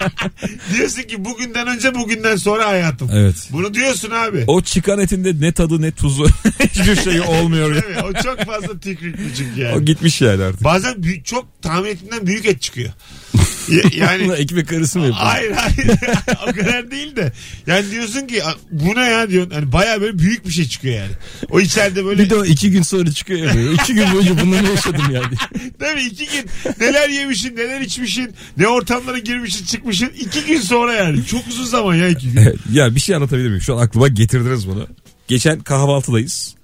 diyorsun 0.75 1.01
ki 1.03 1.25
bugünden 1.25 1.67
önce 1.67 1.95
bugünden 1.95 2.35
sonra 2.35 2.67
hayatım. 2.67 3.09
Evet. 3.13 3.35
Bunu 3.51 3.73
diyorsun 3.73 4.11
abi. 4.11 4.43
O 4.47 4.61
çıkan 4.61 4.99
etinde 4.99 5.45
ne 5.47 5.51
tadı 5.51 5.81
ne 5.81 5.91
tuzu 5.91 6.27
hiçbir 6.59 6.95
şey 6.95 7.21
olmuyor. 7.21 7.69
Mi? 7.71 7.81
O 8.09 8.13
çok 8.25 8.45
fazla 8.45 8.79
tikrikli 8.79 9.35
çünkü 9.37 9.61
yani. 9.61 9.75
o 9.75 9.81
gitmiş 9.81 10.21
yani 10.21 10.43
artık. 10.43 10.63
Bazen 10.63 11.03
büyük, 11.03 11.25
çok 11.25 11.61
tahmin 11.61 11.89
ettiğinden 11.89 12.27
büyük 12.27 12.45
et 12.45 12.61
çıkıyor. 12.61 12.89
Ya- 13.69 13.81
yani 14.07 14.31
ekmek 14.33 14.73
arası 14.73 14.99
mı 14.99 15.05
yapıyor? 15.05 15.25
hayır 15.27 15.51
hayır 15.51 15.91
o 16.47 16.51
kadar 16.51 16.91
değil 16.91 17.15
de. 17.15 17.33
Yani 17.67 17.91
diyorsun 17.91 18.27
ki 18.27 18.41
bu 18.71 18.95
ne 18.95 18.99
ya 19.09 19.29
diyorsun. 19.29 19.51
Hani 19.51 19.71
baya 19.71 20.01
böyle 20.01 20.19
büyük 20.19 20.47
bir 20.47 20.51
şey 20.51 20.67
çıkıyor 20.67 20.95
yani. 20.95 21.11
O 21.49 21.59
içeride 21.59 22.05
böyle 22.05 22.23
Bir 22.23 22.29
de 22.29 22.35
o 22.35 22.45
iki 22.45 22.71
gün 22.71 22.81
sonra 22.81 23.11
çıkıyor 23.11 23.39
ya. 23.47 23.55
böyle. 23.55 23.73
İki 23.73 23.93
gün 23.93 24.13
boyunca 24.13 24.43
ne 24.45 24.69
yaşadım 24.69 25.03
yani. 25.13 25.35
Değil 25.79 25.95
mi? 25.95 26.01
İki 26.11 26.25
gün 26.25 26.45
neler 26.79 27.09
yemişsin, 27.09 27.55
neler 27.55 27.81
içmişsin, 27.81 28.33
ne 28.57 28.67
ortamlara 28.67 29.19
girmişsin, 29.19 29.65
çıkmışsın. 29.65 30.09
iki 30.19 30.45
gün 30.45 30.61
sonra 30.61 30.93
yani. 30.93 31.25
Çok 31.25 31.47
uzun 31.47 31.65
zaman 31.65 31.95
ya 31.95 32.07
iki 32.09 32.31
gün. 32.31 32.59
ya 32.71 32.95
bir 32.95 32.99
şey 32.99 33.15
anlatabilir 33.15 33.47
miyim? 33.47 33.61
Şu 33.61 33.75
an 33.75 33.81
aklıma 33.81 34.07
getirdiniz 34.07 34.67
bunu. 34.67 34.87
Geçen 35.27 35.59
kahvaltıdayız. 35.59 36.54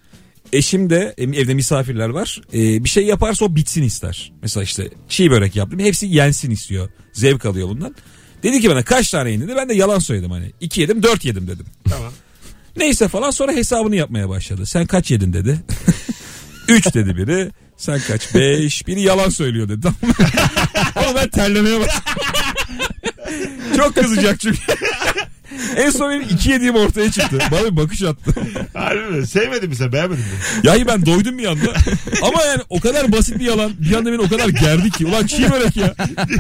Eşim 0.53 0.89
de 0.89 1.13
evde 1.17 1.53
misafirler 1.53 2.09
var. 2.09 2.41
Ee, 2.53 2.83
bir 2.83 2.89
şey 2.89 3.05
yaparsa 3.05 3.45
o 3.45 3.55
bitsin 3.55 3.83
ister. 3.83 4.31
Mesela 4.41 4.63
işte 4.63 4.89
çiğ 5.09 5.31
börek 5.31 5.55
yaptım. 5.55 5.79
Hepsi 5.79 6.05
yensin 6.07 6.51
istiyor. 6.51 6.89
Zevk 7.13 7.45
alıyor 7.45 7.69
bundan. 7.69 7.95
Dedi 8.43 8.61
ki 8.61 8.69
bana 8.69 8.83
kaç 8.83 9.09
tane 9.11 9.31
yedin 9.31 9.47
dedi. 9.47 9.55
Ben 9.55 9.69
de 9.69 9.73
yalan 9.73 9.99
söyledim 9.99 10.31
hani. 10.31 10.51
İki 10.61 10.81
yedim 10.81 11.03
dört 11.03 11.25
yedim 11.25 11.47
dedim. 11.47 11.65
Tamam. 11.89 12.13
Neyse 12.77 13.07
falan 13.07 13.31
sonra 13.31 13.51
hesabını 13.51 13.95
yapmaya 13.95 14.29
başladı. 14.29 14.65
Sen 14.65 14.85
kaç 14.85 15.11
yedin 15.11 15.33
dedi. 15.33 15.59
Üç 16.67 16.93
dedi 16.93 17.17
biri. 17.17 17.51
Sen 17.77 17.99
kaç? 18.07 18.35
Beş. 18.35 18.87
Biri 18.87 19.01
yalan 19.01 19.29
söylüyor 19.29 19.69
dedi. 19.69 19.87
Ama 20.95 21.15
ben 21.15 21.29
terlemeye 21.29 21.79
başladım. 21.79 22.13
Çok 23.77 23.95
kızacak 23.95 24.39
çünkü. 24.39 24.59
En 25.77 25.89
son 25.89 26.11
benim 26.11 26.21
iki 26.21 26.49
yediğim 26.51 26.75
ortaya 26.75 27.11
çıktı. 27.11 27.39
Bana 27.51 27.71
bir 27.71 27.75
bakış 27.77 28.03
attı. 28.03 28.33
Harbi 28.73 29.15
mi? 29.15 29.27
Sevmedin 29.27 29.69
mi 29.69 29.75
sen? 29.75 29.91
Beğenmedin 29.93 30.23
mi? 30.23 30.29
Yahi 30.63 30.87
ben 30.87 31.05
doydum 31.05 31.37
bir 31.37 31.45
anda. 31.45 31.73
Ama 32.21 32.43
yani 32.43 32.61
o 32.69 32.79
kadar 32.79 33.11
basit 33.11 33.39
bir 33.39 33.45
yalan. 33.45 33.71
Bir 33.79 33.95
anda 33.95 34.11
beni 34.11 34.21
o 34.21 34.29
kadar 34.29 34.49
gerdi 34.49 34.91
ki. 34.91 35.05
Ulan 35.05 35.27
çiğ 35.27 35.51
börek 35.51 35.77
ya. 35.77 35.95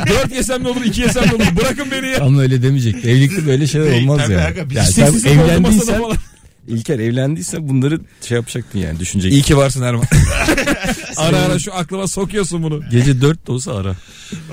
Dört 0.07 0.35
yesem 0.35 0.63
ne 0.63 0.67
olur 0.67 0.81
iki 0.85 1.01
yesem 1.01 1.23
ne 1.27 1.33
olur. 1.35 1.55
Bırakın 1.61 1.91
beni 1.91 2.07
ya. 2.07 2.17
Ama 2.21 2.41
öyle 2.41 2.63
demeyecek. 2.63 3.05
Evlilikte 3.05 3.47
böyle 3.47 3.67
şeyler 3.67 4.01
olmaz 4.01 4.17
tabii 4.23 4.33
yani. 4.33 4.43
aga, 4.43 4.69
biz 4.69 4.77
yani 4.77 4.87
sen 4.87 5.05
Sessizlik 5.05 5.31
oldu 5.31 5.37
masada 5.37 5.53
evlendiysen 5.53 5.97
falan. 6.01 6.17
İlker 6.71 6.99
evlendiysen 6.99 7.69
bunları 7.69 7.99
şey 8.27 8.35
yapacaktın 8.35 8.79
yani 8.79 8.99
düşünecektin. 8.99 9.37
İyi 9.37 9.41
ki 9.43 9.57
varsın 9.57 9.81
Erman. 9.81 10.05
ara 11.17 11.37
ara 11.37 11.59
şu 11.59 11.73
aklıma 11.73 12.07
sokuyorsun 12.07 12.63
bunu. 12.63 12.89
Gece 12.89 13.21
dört 13.21 13.47
de 13.47 13.51
olsa 13.51 13.75
ara. 13.75 13.95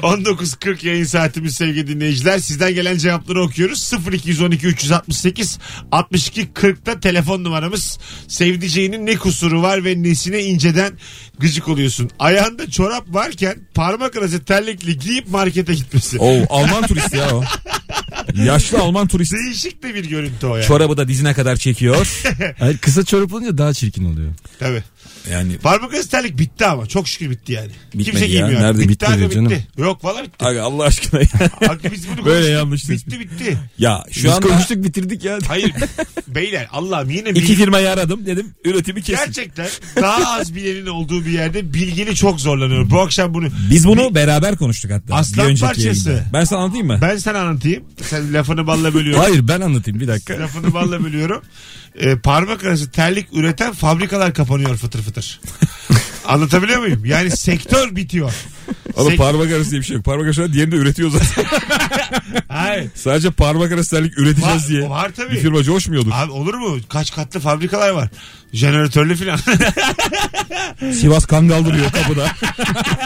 19.40 0.02 0.87
yayın 0.87 1.04
saatimiz 1.04 1.54
sevgili 1.54 1.87
dinleyiciler. 1.87 2.38
Sizden 2.38 2.74
gelen 2.74 2.98
cevapları 2.98 3.42
okuyoruz. 3.42 3.92
0212 4.12 4.66
368 4.66 5.59
62 5.92 6.42
40'ta 6.42 7.00
telefon 7.00 7.44
numaramız. 7.44 7.98
Sevdiceğinin 8.28 9.07
ne 9.07 9.16
kusuru 9.16 9.62
var 9.62 9.85
ve 9.85 10.02
nesine 10.02 10.42
inceden 10.42 10.92
gıcık 11.38 11.68
oluyorsun. 11.68 12.11
Ayağında 12.18 12.70
çorap 12.70 13.14
varken 13.14 13.59
parmak 13.74 14.16
arası 14.16 14.44
terlikli 14.44 14.98
giyip 14.98 15.28
markete 15.28 15.74
gitmesi. 15.74 16.18
Oo, 16.18 16.44
Alman 16.50 16.87
turist 16.87 17.14
ya 17.14 17.37
o. 17.37 17.44
Yaşlı 18.35 18.79
Alman 18.79 19.07
turist. 19.07 19.33
Değişik 19.33 19.83
de 19.83 19.95
bir 19.95 20.05
görüntü 20.05 20.47
o 20.47 20.57
yani. 20.57 20.67
Çorabı 20.67 20.97
da 20.97 21.09
dizine 21.09 21.35
kadar 21.35 21.57
çekiyor. 21.57 22.23
Hayır, 22.59 22.79
kısa 22.79 23.05
çorap 23.05 23.33
olunca 23.33 23.59
daha 23.59 23.75
çirkin 23.75 24.05
oluyor. 24.05 24.33
Tabii. 24.59 24.83
Yani 25.31 25.59
Parmak 25.59 25.94
arası 25.94 26.11
terlik 26.11 26.38
bitti 26.38 26.66
ama 26.66 26.87
çok 26.87 27.09
şükür 27.09 27.31
bitti 27.31 27.53
yani. 27.53 27.68
Bitmedi 27.88 28.05
Kimse 28.11 28.25
ya. 28.25 28.31
giymiyor. 28.31 28.61
Nerede 28.62 28.79
bitti? 28.79 28.88
bitmedi 28.88 29.25
abi, 29.25 29.35
canım? 29.35 29.51
bitti. 29.51 29.66
Yok 29.79 30.05
valla 30.05 30.23
bitti. 30.25 30.44
Aga 30.44 30.62
Allah 30.62 30.85
aşkına 30.85 31.21
ya. 31.21 31.29
Abi 31.71 31.79
biz 31.92 32.09
bunu 32.09 32.25
Böyle 32.25 32.47
yanlış 32.49 32.88
Bitti 32.90 33.21
bitti. 33.21 33.59
ya 33.79 34.05
şu 34.11 34.25
Biz 34.25 34.33
anda 34.33 34.49
konuştuk 34.49 34.85
bitirdik 34.85 35.25
ya. 35.25 35.38
Hayır 35.49 35.73
beyler 36.29 36.68
Allah'ım 36.73 37.11
yine 37.11 37.31
iki 37.31 37.40
bilgi- 37.40 37.55
firmayı 37.55 37.90
aradım 37.90 38.27
dedim 38.27 38.55
üretimi 38.64 39.03
kesin. 39.03 39.25
Gerçekten 39.25 39.68
daha 39.97 40.40
az 40.40 40.55
bilenin 40.55 40.87
olduğu 40.87 41.25
bir 41.25 41.31
yerde 41.31 41.75
bilgili 41.75 42.14
çok 42.14 42.40
zorlanıyor. 42.40 42.90
Bu 42.90 43.01
akşam 43.01 43.35
bunu 43.35 43.49
Biz 43.71 43.87
bunu 43.87 44.14
beraber 44.14 44.57
konuştuk 44.57 44.90
hatta. 44.90 45.14
Aslan 45.14 45.49
bir 45.49 45.61
parçası. 45.61 46.09
yayında. 46.11 46.25
Ben 46.33 46.44
sana 46.44 46.61
anlatayım 46.61 46.87
mı? 46.87 46.99
ben 47.03 47.16
sana 47.16 47.38
anlatayım. 47.40 47.85
Sen 48.03 48.35
lafını 48.35 48.66
balla 48.66 48.94
bölüyorum. 48.94 49.21
Hayır 49.23 49.49
ben 49.49 49.61
anlatayım 49.61 50.01
bir 50.01 50.09
dakika. 50.09 50.38
lafını 50.40 50.75
balla 50.75 51.05
bölüyorum. 51.05 51.42
Ee, 52.01 52.16
parmak 52.18 52.64
arası 52.64 52.90
terlik 52.90 53.27
üreten 53.33 53.73
fabrikalar 53.73 54.35
kapanıyor 54.35 54.77
fıtır 54.77 54.97
fıtır. 55.02 55.40
Anlatabiliyor 56.26 56.78
muyum? 56.80 57.04
Yani 57.04 57.30
sektör 57.30 57.96
bitiyor. 57.96 58.32
Oğlum 58.94 59.08
Sek- 59.11 59.18
parmak 59.18 59.52
arası 59.52 59.70
diye 59.70 59.80
bir 59.80 59.87
şey 59.87 59.96
yok. 59.96 60.04
Parmak 60.04 60.26
arası 60.26 60.52
diğerini 60.52 60.72
de 60.72 60.76
üretiyor 60.76 61.11
zaten. 61.11 61.44
Hayır. 62.48 62.90
Sadece 62.94 63.30
parmak 63.30 63.72
arası 63.72 63.90
terlik 63.90 64.18
üreteceğiz 64.18 64.62
Var, 64.62 64.68
diye. 64.68 64.88
var 64.88 65.11
tabii. 65.16 65.30
Bir 65.34 65.40
firma 65.40 65.62
coşmuyordur. 65.62 66.11
Abi 66.14 66.32
olur 66.32 66.54
mu? 66.54 66.76
Kaç 66.88 67.14
katlı 67.14 67.40
fabrikalar 67.40 67.90
var. 67.90 68.08
Jeneratörlü 68.52 69.16
falan. 69.16 69.38
Sivas 70.92 71.26
Kangal 71.26 71.64
duruyor 71.64 71.92
kapıda. 71.92 72.30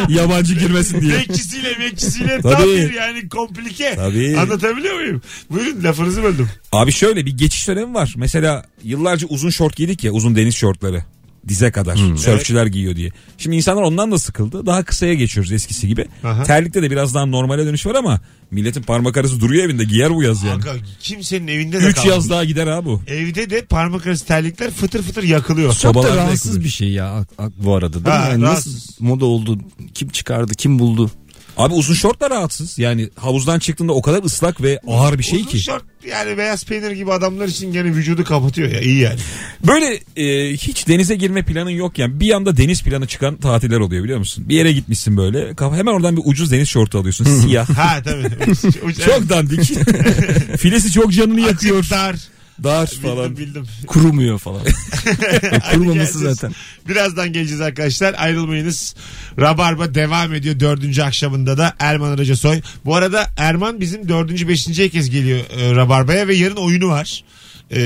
Yabancı 0.09 0.55
girmesin 0.55 1.01
diye. 1.01 1.15
bekçisiyle 1.19 1.79
bekçisiyle 1.81 2.41
tam 2.41 2.53
Tabii. 2.53 2.67
bir 2.77 2.93
yani 2.93 3.29
komplike. 3.29 3.95
Tabii. 3.97 4.39
Anlatabiliyor 4.39 4.95
muyum? 4.95 5.23
Buyurun 5.51 5.85
lafınızı 5.85 6.23
böldüm. 6.23 6.49
Abi 6.73 6.93
şöyle 6.93 7.27
bir 7.27 7.37
geçiş 7.39 7.69
dönemi 7.69 7.95
var. 7.95 8.13
Mesela 8.17 8.65
yıllarca 8.85 9.27
uzun 9.27 9.51
şort 9.51 9.77
giydik 9.77 10.05
ya 10.05 10.13
uzun 10.13 10.37
deniz 10.37 10.55
şortları. 10.55 11.05
Dize 11.49 11.71
kadar. 11.71 11.97
Sörfçüler 12.17 12.67
giyiyor 12.67 12.97
diye. 12.97 13.11
Şimdi 13.39 13.57
insanlar 13.57 13.83
ondan 13.83 14.13
da 14.13 14.19
sıkıldı. 14.19 14.67
Daha 14.67 14.83
kısaya 14.85 15.15
geçiyoruz 15.15 15.53
eskisi 15.53 15.89
gibi. 15.89 16.07
Aha. 16.25 16.43
Terlikte 16.45 16.83
de 16.83 16.91
biraz 16.91 17.15
daha 17.15 17.27
normale 17.27 17.67
dönüş 17.67 17.87
var 17.87 17.95
ama 17.95 18.21
milletin 18.51 18.83
parmak 18.83 19.17
arası 19.17 19.41
duruyor 19.41 19.65
evinde. 19.65 19.85
Giyer 19.85 20.15
bu 20.15 20.23
yaz 20.23 20.43
yani. 20.43 20.55
Aga, 20.63 20.73
kimsenin 21.01 21.47
evinde 21.49 21.81
de 21.81 21.87
Üç 21.87 21.95
kalmadı. 21.97 22.15
yaz 22.15 22.31
daha 22.31 22.45
gider 22.45 22.67
abi 22.67 22.87
bu. 22.87 23.01
Evde 23.07 23.51
de 23.51 23.63
parmak 23.65 24.07
arası 24.07 24.27
terlikler 24.27 24.71
fıtır 24.71 25.03
fıtır 25.03 25.23
yakılıyor. 25.23 25.69
Çok 25.69 25.81
Sobalar 25.81 26.11
da 26.13 26.17
rahatsız 26.17 26.45
yakılıyor. 26.47 26.65
bir 26.65 26.71
şey 26.71 26.91
ya 26.91 27.25
bu 27.57 27.75
arada 27.75 27.93
değil 28.05 28.17
Ha, 28.17 28.25
mi? 28.25 28.31
Yani 28.33 28.43
rahatsız. 28.43 28.75
nasıl 28.75 29.05
moda 29.05 29.25
oldu? 29.25 29.59
Kim 29.95 30.09
çıkardı? 30.09 30.55
Kim 30.55 30.79
buldu? 30.79 31.11
Abi 31.57 31.75
uzun 31.75 31.95
şort 31.95 32.21
da 32.21 32.31
rahatsız. 32.31 32.79
Yani 32.79 33.09
havuzdan 33.17 33.59
çıktığında 33.59 33.93
o 33.93 34.03
kadar 34.03 34.23
ıslak 34.23 34.63
ve 34.63 34.81
ağır 34.87 35.19
bir 35.19 35.25
şey 35.25 35.39
Uzun 35.41 35.51
ki. 35.51 35.59
şort 35.59 35.85
yani 36.09 36.39
beyaz 36.39 36.65
peynir 36.65 36.91
gibi 36.91 37.13
adamlar 37.13 37.49
için 37.49 37.73
gene 37.73 37.95
vücudu 37.95 38.25
kapatıyor 38.25 38.71
ya 38.71 38.81
iyi 38.81 38.99
yani. 38.99 39.19
Böyle 39.67 40.01
e, 40.17 40.53
hiç 40.57 40.89
denize 40.89 41.15
girme 41.17 41.43
planın 41.43 41.71
yok 41.71 41.99
yani. 41.99 42.21
Bir 42.21 42.31
anda 42.35 42.57
deniz 42.57 42.83
planı 42.83 43.07
çıkan 43.07 43.37
tatiller 43.37 43.81
oluyor 43.81 44.05
biliyor 44.05 44.19
musun? 44.19 44.45
Bir 44.49 44.57
yere 44.57 44.73
gitmişsin 44.73 45.17
böyle. 45.17 45.55
Hemen 45.61 45.93
oradan 45.93 46.17
bir 46.17 46.23
ucuz 46.25 46.51
deniz 46.53 46.69
şortu 46.69 46.99
alıyorsun. 46.99 47.25
Siyah. 47.25 47.69
Ha 47.79 48.03
tabii. 48.05 48.95
çok 49.07 49.29
dandik. 49.29 49.61
Filesi 50.59 50.93
çok 50.93 51.13
canını 51.13 51.41
yakıyor. 51.41 51.79
Açık, 51.79 51.91
dar. 51.91 52.17
Dar 52.65 52.91
Bildim 52.91 53.03
falan. 53.11 53.37
bildim. 53.37 53.67
Kurumuyor 53.87 54.39
falan. 54.39 54.61
Kurumaması 55.73 56.13
geleceğiz. 56.13 56.37
zaten. 56.37 56.55
Birazdan 56.89 57.33
geleceğiz 57.33 57.61
arkadaşlar. 57.61 58.15
Ayrılmayınız. 58.19 58.95
Rabarba 59.41 59.95
devam 59.95 60.35
ediyor 60.35 60.61
dördüncü 60.61 61.03
akşamında 61.03 61.59
da 61.59 61.75
Erman 61.79 62.11
Arıca 62.11 62.37
Soy. 62.37 62.61
Bu 62.85 62.97
arada 62.97 63.27
Erman 63.37 63.81
bizim 63.81 64.09
dördüncü 64.09 64.49
beşinci 64.49 64.91
kez 64.91 65.11
geliyor 65.11 65.39
e, 65.39 65.77
Rabarba'ya 65.77 66.29
ve 66.29 66.35
yarın 66.35 66.57
oyunu 66.57 66.89
var. 66.89 67.25
E, 67.71 67.81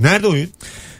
nerede 0.00 0.26
oyun? 0.26 0.48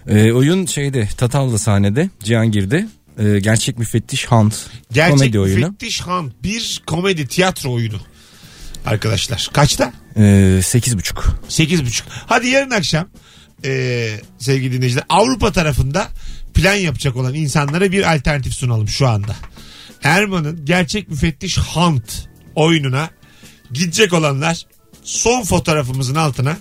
Ee, 0.08 0.32
oyun 0.32 0.66
şeyde 0.66 1.08
Tatavla 1.16 1.58
sahnede 1.58 2.10
Cihangir'de 2.24 2.88
Ee, 3.18 3.38
gerçek 3.38 3.78
müfettiş 3.78 4.26
Hunt 4.26 4.54
Gerçek 4.92 5.18
komedi 5.18 5.40
oyunu. 5.40 5.58
Müfettiş 5.66 6.00
Han. 6.00 6.32
Bir 6.42 6.82
komedi 6.86 7.26
tiyatro 7.26 7.72
oyunu. 7.72 7.96
Arkadaşlar. 8.86 9.50
Kaçta? 9.52 9.92
Ee, 10.16 10.60
sekiz 10.64 10.98
buçuk. 10.98 11.38
Sekiz 11.48 11.84
buçuk. 11.84 12.06
Hadi 12.26 12.48
yarın 12.48 12.70
akşam 12.70 13.08
e, 13.64 14.10
sevgili 14.38 14.72
dinleyiciler 14.72 15.04
Avrupa 15.08 15.52
tarafında 15.52 16.08
plan 16.54 16.74
yapacak 16.74 17.16
olan 17.16 17.34
insanlara 17.34 17.92
bir 17.92 18.14
alternatif 18.14 18.54
sunalım 18.54 18.88
şu 18.88 19.08
anda. 19.08 19.36
Erman'ın 20.02 20.64
gerçek 20.64 21.08
müfettiş 21.08 21.58
Hunt 21.58 22.28
oyununa 22.54 23.10
gidecek 23.72 24.12
olanlar 24.12 24.66
son 25.02 25.42
fotoğrafımızın 25.42 26.14
altına 26.14 26.56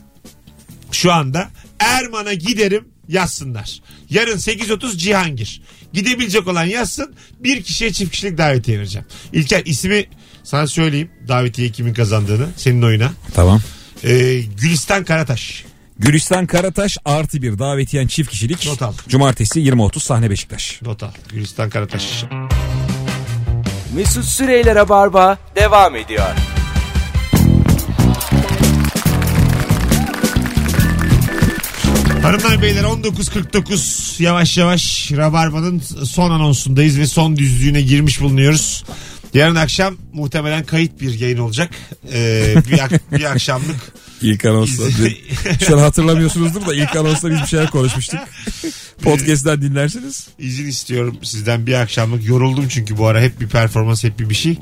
şu 0.92 1.14
anda 1.14 1.50
Erman'a 1.80 2.34
giderim 2.34 2.88
yazsınlar. 3.08 3.82
Yarın 4.10 4.38
8.30 4.38 4.98
Cihangir. 4.98 5.62
Gidebilecek 5.94 6.48
olan 6.48 6.66
yazsın. 6.66 7.16
Bir 7.40 7.64
kişiye 7.64 7.94
çift 7.94 8.12
kişilik 8.12 8.38
davetiye 8.38 8.80
vereceğim. 8.80 9.08
İlker 9.34 9.62
ismi 9.66 10.06
sana 10.44 10.68
söyleyeyim. 10.68 11.10
Davetiye 11.28 11.70
kimin 11.70 11.94
kazandığını. 11.94 12.48
Senin 12.56 12.82
oyuna. 12.82 13.12
Tamam. 13.34 13.62
Ee, 14.04 14.42
Gülistan 14.62 15.04
Karataş. 15.04 15.66
Gülistan 16.00 16.46
Karataş 16.48 16.98
artı 17.06 17.42
bir 17.42 17.60
davetiyen 17.60 18.08
çift 18.08 18.30
kişilik. 18.32 18.66
Not 18.66 18.82
al. 18.82 18.94
Cumartesi 19.08 19.60
20.30 19.60 20.00
sahne 20.00 20.30
Beşiktaş. 20.30 20.82
Not 20.82 21.04
al. 21.04 21.12
Gülistan 21.30 21.70
Karataş. 21.70 22.24
Mesut 23.96 24.26
Süreyler'e 24.26 24.90
barba 24.90 25.38
devam 25.56 25.96
ediyor. 25.96 26.28
Hanımlar 32.22 32.62
beyler 32.62 32.84
19.49 32.84 34.24
yavaş 34.24 34.58
yavaş 34.58 35.12
Rabarba'nın 35.12 35.80
son 36.06 36.32
anonsundayız 36.32 37.00
ve 37.00 37.08
son 37.08 37.38
düzlüğüne 37.38 37.82
girmiş 37.82 38.22
bulunuyoruz. 38.22 38.84
Yarın 39.34 39.56
akşam 39.56 39.96
muhtemelen 40.14 40.64
kayıt 40.66 41.02
bir 41.02 41.20
yayın 41.20 41.38
olacak. 41.38 41.70
Ee, 42.14 42.56
bir, 42.72 42.80
ak- 42.80 43.12
bir 43.12 43.24
akşamlık 43.32 43.94
İlk 44.22 44.46
anonsda. 44.46 44.84
Şu 45.68 45.78
an 45.78 45.82
hatırlamıyorsunuzdur 45.82 46.66
da 46.66 46.76
ilk 46.76 46.96
anonsda 46.96 47.30
biz 47.32 47.42
bir 47.42 47.46
şeyler 47.46 47.70
konuşmuştuk. 47.70 48.20
Podcast'ten 49.02 49.62
dinlersiniz. 49.62 50.28
izin 50.40 50.68
istiyorum 50.68 51.18
sizden 51.24 51.68
bir 51.68 51.74
akşamlık. 51.74 52.26
Yoruldum 52.28 52.68
çünkü 52.68 52.98
bu 52.98 53.08
ara 53.08 53.22
hep 53.22 53.42
bir 53.42 53.48
performans 53.48 54.04
hep 54.04 54.20
bir 54.20 54.30
bir 54.30 54.36
şey. 54.36 54.58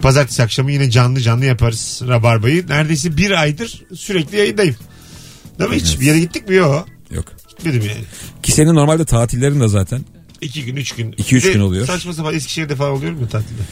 Pazartesi 0.00 0.42
akşamı 0.42 0.72
yine 0.72 0.90
canlı 0.90 1.20
canlı 1.20 1.44
yaparız 1.44 2.02
Rabarba'yı. 2.08 2.68
Neredeyse 2.68 3.16
bir 3.16 3.30
aydır 3.30 3.82
sürekli 3.94 4.36
yayındayım. 4.38 4.76
Değil 5.58 5.70
mi 5.70 5.76
hiç? 5.76 6.00
Bir 6.00 6.06
yere 6.06 6.18
gittik 6.20 6.48
mi? 6.48 6.54
Yok. 6.54 6.88
Yok. 7.10 7.24
Gitmedim 7.48 7.82
yani. 7.88 8.04
Ki 8.42 8.52
senin 8.52 8.74
normalde 8.74 9.04
tatillerin 9.04 9.60
de 9.60 9.68
zaten. 9.68 10.04
İki 10.40 10.64
gün, 10.64 10.76
üç 10.76 10.92
gün. 10.92 11.12
İki, 11.12 11.36
üç 11.36 11.44
Bir 11.44 11.48
de 11.48 11.52
gün 11.52 11.60
oluyor. 11.60 11.86
Saçma 11.86 12.12
sapan 12.12 12.34
Eskişehir'de 12.34 12.76
falan 12.76 12.92
oluyor 12.92 13.12
mu 13.12 13.28
tatilde? 13.28 13.62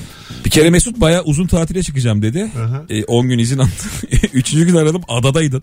Bir 0.44 0.50
kere 0.50 0.70
Mesut 0.70 1.00
bayağı 1.00 1.22
uzun 1.22 1.46
tatile 1.46 1.83
çıkacağım 1.83 2.22
dedi. 2.22 2.50
Aha. 2.59 2.85
E, 2.90 3.04
10 3.04 3.28
gün 3.28 3.38
izin 3.38 3.59
aldı. 3.59 3.70
Üçüncü 4.33 4.66
gün 4.66 4.76
aradım 4.76 5.02
adadaydın. 5.09 5.62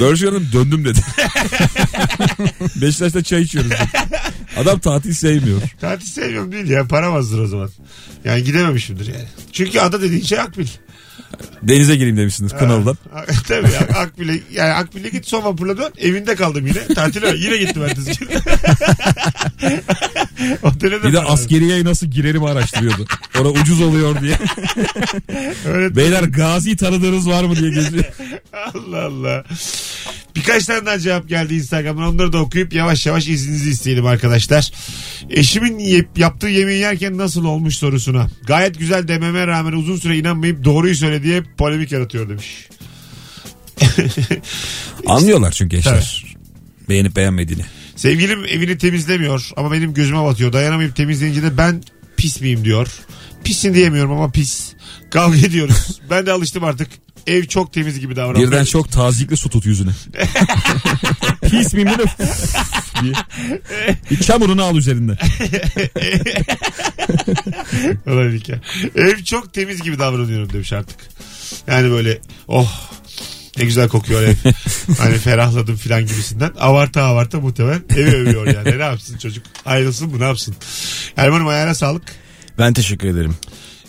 Dördüncü 0.00 0.24
gün 0.24 0.32
aradım 0.32 0.48
döndüm 0.52 0.84
dedi. 0.84 0.98
Beşiktaş'ta 2.76 3.22
çay 3.22 3.42
içiyoruz 3.42 3.70
dedi. 3.70 3.80
Adam 4.56 4.78
tatil 4.78 5.12
sevmiyor. 5.12 5.60
Tatil 5.80 6.06
sevmiyorum 6.06 6.52
değil 6.52 6.68
ya. 6.68 6.86
Param 6.86 7.14
azdır 7.14 7.38
o 7.38 7.46
zaman. 7.46 7.70
Yani 8.24 8.44
gidememişimdir 8.44 9.06
yani. 9.06 9.26
Çünkü 9.52 9.80
ada 9.80 10.02
dediğin 10.02 10.22
şey 10.22 10.40
Akbil. 10.40 10.66
Denize 11.62 11.96
gireyim 11.96 12.16
demişsiniz 12.16 12.52
Kınalı'dan. 12.52 12.96
Tabii 13.48 13.70
ya, 13.72 13.80
Akbil'e, 13.80 14.40
yani 14.50 14.72
Akbil'e 14.72 15.08
git 15.08 15.26
son 15.26 15.44
vapurla 15.44 15.76
dön. 15.76 15.92
Evinde 15.98 16.34
kaldım 16.34 16.66
yine. 16.66 16.94
Tatile 16.94 17.36
yine 17.36 17.56
gittim 17.56 17.82
ertesi 17.82 18.18
gün. 18.18 18.28
Otele 20.62 21.02
de 21.02 21.08
Bir 21.08 21.12
de 21.12 21.16
para 21.16 21.28
askeriye 21.28 21.84
nasıl 21.84 22.06
girerim 22.06 22.44
araştırıyordu. 22.44 23.06
Orada 23.38 23.50
ucuz 23.50 23.80
oluyor 23.80 24.20
diye. 24.20 24.38
Öyle 25.66 25.96
Beyler 25.96 26.22
gazi 26.22 26.76
tanıdığınız 26.76 27.28
var 27.28 27.44
mı 27.44 27.56
diye 27.56 27.70
geziyor. 27.70 28.04
Allah 28.74 29.04
Allah. 29.04 29.44
Birkaç 30.36 30.66
tane 30.66 30.86
daha 30.86 30.98
cevap 30.98 31.28
geldi 31.28 31.54
Instagram'dan. 31.54 32.04
Onları 32.04 32.32
da 32.32 32.38
okuyup 32.38 32.72
yavaş 32.72 33.06
yavaş 33.06 33.28
izninizi 33.28 33.70
isteyelim 33.70 34.06
arkadaşlar. 34.06 34.72
Eşimin 35.30 35.78
yep- 35.78 36.18
yaptığı 36.18 36.48
yemeği 36.48 36.80
yerken 36.80 37.18
nasıl 37.18 37.44
olmuş 37.44 37.76
sorusuna. 37.76 38.26
Gayet 38.46 38.78
güzel 38.78 39.08
dememe 39.08 39.46
rağmen 39.46 39.72
uzun 39.72 39.96
süre 39.96 40.18
inanmayıp 40.18 40.64
doğruyu 40.64 40.94
söyle 40.94 41.22
diye 41.22 41.42
polemik 41.58 41.92
yaratıyor 41.92 42.28
demiş. 42.28 42.68
Anlıyorlar 45.06 45.52
çünkü 45.52 45.76
eşler. 45.76 46.24
Beğenip 46.88 47.16
beğenmediğini. 47.16 47.64
Sevgilim 48.02 48.44
evini 48.44 48.78
temizlemiyor 48.78 49.50
ama 49.56 49.72
benim 49.72 49.94
gözüme 49.94 50.24
batıyor. 50.24 50.52
Dayanamayıp 50.52 50.96
temizleyince 50.96 51.42
de 51.42 51.56
ben 51.56 51.82
pis 52.16 52.40
miyim 52.40 52.64
diyor. 52.64 52.88
Pisin 53.44 53.74
diyemiyorum 53.74 54.12
ama 54.12 54.30
pis. 54.30 54.72
Kavga 55.10 55.38
ediyoruz. 55.38 56.00
ben 56.10 56.26
de 56.26 56.32
alıştım 56.32 56.64
artık. 56.64 56.88
Ev 57.26 57.44
çok 57.44 57.72
temiz 57.72 58.00
gibi 58.00 58.16
davranıyor. 58.16 58.50
Birden 58.50 58.64
çok 58.64 58.92
tazikli 58.92 59.36
su 59.36 59.50
tut 59.50 59.66
yüzüne. 59.66 59.90
Pis 61.50 61.74
miyim 61.74 61.88
diye. 63.02 63.14
Bir 64.10 64.20
çamurunu 64.20 64.64
al 64.64 64.76
üzerinde. 64.76 65.18
Ulan 68.06 68.30
İlker. 68.30 68.58
Ev 68.94 69.24
çok 69.24 69.54
temiz 69.54 69.82
gibi 69.82 69.98
davranıyorum 69.98 70.52
demiş 70.52 70.72
artık. 70.72 70.98
Yani 71.66 71.90
böyle 71.90 72.18
oh 72.48 72.90
Ne 73.58 73.64
güzel 73.64 73.88
kokuyor 73.88 74.22
ev. 74.22 74.34
hani 74.98 75.18
ferahladım 75.18 75.76
filan 75.76 76.06
gibisinden. 76.06 76.50
Avarta 76.60 77.02
avarta 77.02 77.40
muhtemelen 77.40 77.82
evi 77.96 78.10
övüyor 78.16 78.46
yani. 78.46 78.78
Ne 78.78 78.82
yapsın 78.82 79.18
çocuk? 79.18 79.44
Ayrılsın 79.66 80.10
mı 80.10 80.20
ne 80.20 80.24
yapsın? 80.24 80.54
Erman'ım 81.16 81.46
ayağına 81.46 81.74
sağlık. 81.74 82.02
Ben 82.58 82.72
teşekkür 82.72 83.08
ederim. 83.08 83.34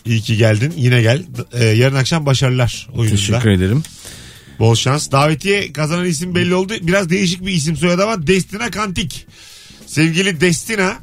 İyi 0.05 0.21
ki 0.21 0.37
geldin. 0.37 0.73
Yine 0.77 1.01
gel. 1.01 1.23
Ee, 1.53 1.65
yarın 1.65 1.95
akşam 1.95 2.25
başarılar 2.25 2.87
oyununda. 2.93 3.15
Teşekkür 3.15 3.49
ederim. 3.49 3.83
Bol 4.59 4.75
şans. 4.75 5.11
Davetiye 5.11 5.73
kazanan 5.73 6.05
isim 6.05 6.35
belli 6.35 6.55
oldu. 6.55 6.73
Biraz 6.81 7.09
değişik 7.09 7.45
bir 7.45 7.51
isim 7.51 7.77
soyadı 7.77 8.03
ama 8.03 8.27
Destina 8.27 8.71
Kantik. 8.71 9.27
Sevgili 9.87 10.41
Destina 10.41 10.97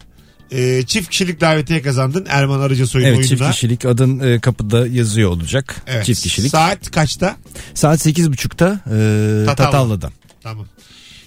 e, 0.50 0.82
çift 0.86 1.10
kişilik 1.10 1.40
davetiye 1.40 1.82
kazandın 1.82 2.26
Erman 2.28 2.60
Arıca 2.60 2.86
soyun 2.86 3.06
Evet 3.06 3.18
oyununa. 3.18 3.28
çift 3.38 3.50
kişilik 3.50 3.84
adın 3.84 4.20
e, 4.20 4.40
kapıda 4.40 4.86
yazıyor 4.86 5.30
olacak. 5.30 5.82
Evet. 5.86 6.04
Çift 6.06 6.22
kişilik. 6.22 6.50
Saat 6.50 6.90
kaçta? 6.90 7.36
Saat 7.74 8.06
8.30'da 8.06 8.80
e, 8.86 9.46
Tatavla. 9.46 9.70
Tatavla'dan. 9.70 10.12
Tamam. 10.42 10.66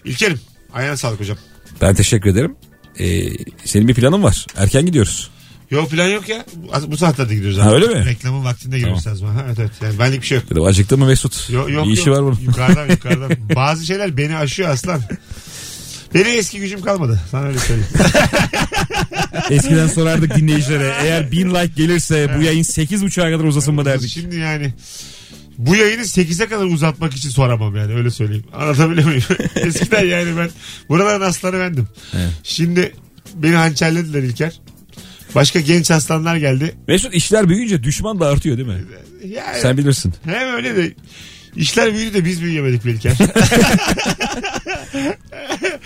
İlkerim 0.06 0.40
ayağına 0.74 0.98
sağlık 0.98 1.20
hocam. 1.20 1.38
Ben 1.82 1.96
teşekkür 1.96 2.30
ederim. 2.30 2.56
Ee, 3.00 3.24
senin 3.66 3.88
bir 3.88 3.94
planın 3.94 4.24
var. 4.24 4.46
Erken 4.58 4.86
gidiyoruz. 4.86 5.30
Yok 5.72 5.90
plan 5.90 6.08
yok 6.08 6.30
ya. 6.30 6.46
Bu, 6.88 6.98
saatlerde 6.98 7.36
gidiyoruz. 7.36 7.60
Ha, 7.60 7.74
öyle 7.74 7.88
mi? 7.88 8.06
Reklamın 8.06 8.46
vaktinde 8.46 8.80
giriyoruz 8.80 9.08
lazım. 9.08 9.28
Ha, 9.28 9.44
evet 9.48 9.60
evet. 9.60 9.72
Yani 9.82 10.00
benlik 10.00 10.22
bir 10.22 10.28
şey 10.28 10.38
yok. 10.38 10.50
Dedim 10.50 10.64
acıktı 10.64 10.98
mı 10.98 11.06
Mesut? 11.06 11.50
Yok, 11.50 11.70
yok, 11.72 11.88
bir 11.88 11.92
işi 11.92 12.10
yok. 12.10 12.18
var 12.18 12.26
bunun. 12.26 12.40
Yukarıdan 12.42 12.88
yukarıdan. 12.90 13.32
Bazı 13.56 13.86
şeyler 13.86 14.18
beni 14.18 14.38
aşıyor 14.38 14.70
aslan. 14.70 15.02
Benim 16.14 16.40
eski 16.40 16.60
gücüm 16.60 16.82
kalmadı. 16.82 17.22
Sana 17.32 17.46
öyle 17.46 17.60
söyleyeyim. 17.60 17.90
Eskiden 19.50 19.88
sorardık 19.88 20.36
dinleyicilere. 20.36 20.94
Eğer 21.02 21.32
bin 21.32 21.50
like 21.50 21.72
gelirse 21.76 22.32
bu 22.38 22.42
yayın 22.42 22.64
8.30'a 22.64 23.32
kadar 23.32 23.44
uzasın 23.44 23.76
mı 23.76 23.86
derdik. 23.86 24.10
Şimdi 24.10 24.36
yani 24.36 24.74
bu 25.58 25.76
yayını 25.76 26.02
8'e 26.02 26.48
kadar 26.48 26.66
uzatmak 26.66 27.14
için 27.14 27.30
soramam 27.30 27.76
yani 27.76 27.94
öyle 27.94 28.12
söyleyeyim. 28.12 28.44
Anlatabiliyor 28.54 29.08
muyum? 29.08 29.24
Eskiden 29.56 30.06
yani 30.06 30.38
ben 30.38 30.50
buraların 30.90 31.26
aslanı 31.26 31.60
bendim. 31.60 31.88
Şimdi 32.44 32.96
beni 33.36 33.56
hançerlediler 33.56 34.24
İlker. 34.24 34.60
Başka 35.36 35.60
genç 35.60 35.92
aslanlar 35.92 36.36
geldi. 36.36 36.76
Mesut 36.88 37.14
işler 37.14 37.50
büyüyünce 37.50 37.84
düşman 37.84 38.20
da 38.20 38.28
artıyor 38.28 38.58
değil 38.58 38.68
mi? 38.68 38.84
Yani 39.28 39.60
Sen 39.62 39.78
bilirsin. 39.78 40.14
hem 40.26 40.54
öyle 40.56 40.76
de 40.76 40.94
işler 41.56 41.94
büyüdü 41.94 42.14
de 42.14 42.26
biz 42.26 42.42
büyüyemedik 42.42 42.86
İlker. 42.86 43.14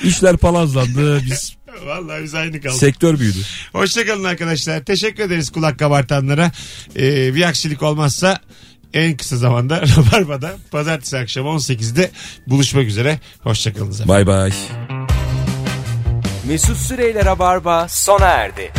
İşler 0.04 0.38
palazlandı. 0.38 1.22
Biz 1.26 1.56
Vallahi 1.86 2.24
biz 2.24 2.36
aynı 2.36 2.62
kaldık. 2.62 2.78
sektör 2.78 3.20
büyüdü. 3.20 3.38
Hoşçakalın 3.72 4.24
arkadaşlar. 4.24 4.84
Teşekkür 4.84 5.24
ederiz 5.24 5.50
kulak 5.50 5.80
kabartanlara. 5.80 6.52
Ee, 6.96 7.36
bir 7.36 7.44
aksilik 7.44 7.84
olmazsa 7.84 8.40
en 8.94 9.18
kısa 9.18 9.38
zamanda 9.38 9.82
Rabarba'da 9.98 10.56
pazartesi 10.72 11.18
akşam 11.18 11.46
18'de 11.46 12.12
buluşmak 12.48 12.86
üzere. 12.86 13.20
Hoşçakalın. 13.42 13.96
Bay 14.06 14.28
bay. 14.28 14.52
Mesut 16.48 16.78
Süreyler'e 16.78 17.40
barba 17.40 17.88
sona 17.90 18.26
erdi. 18.28 18.72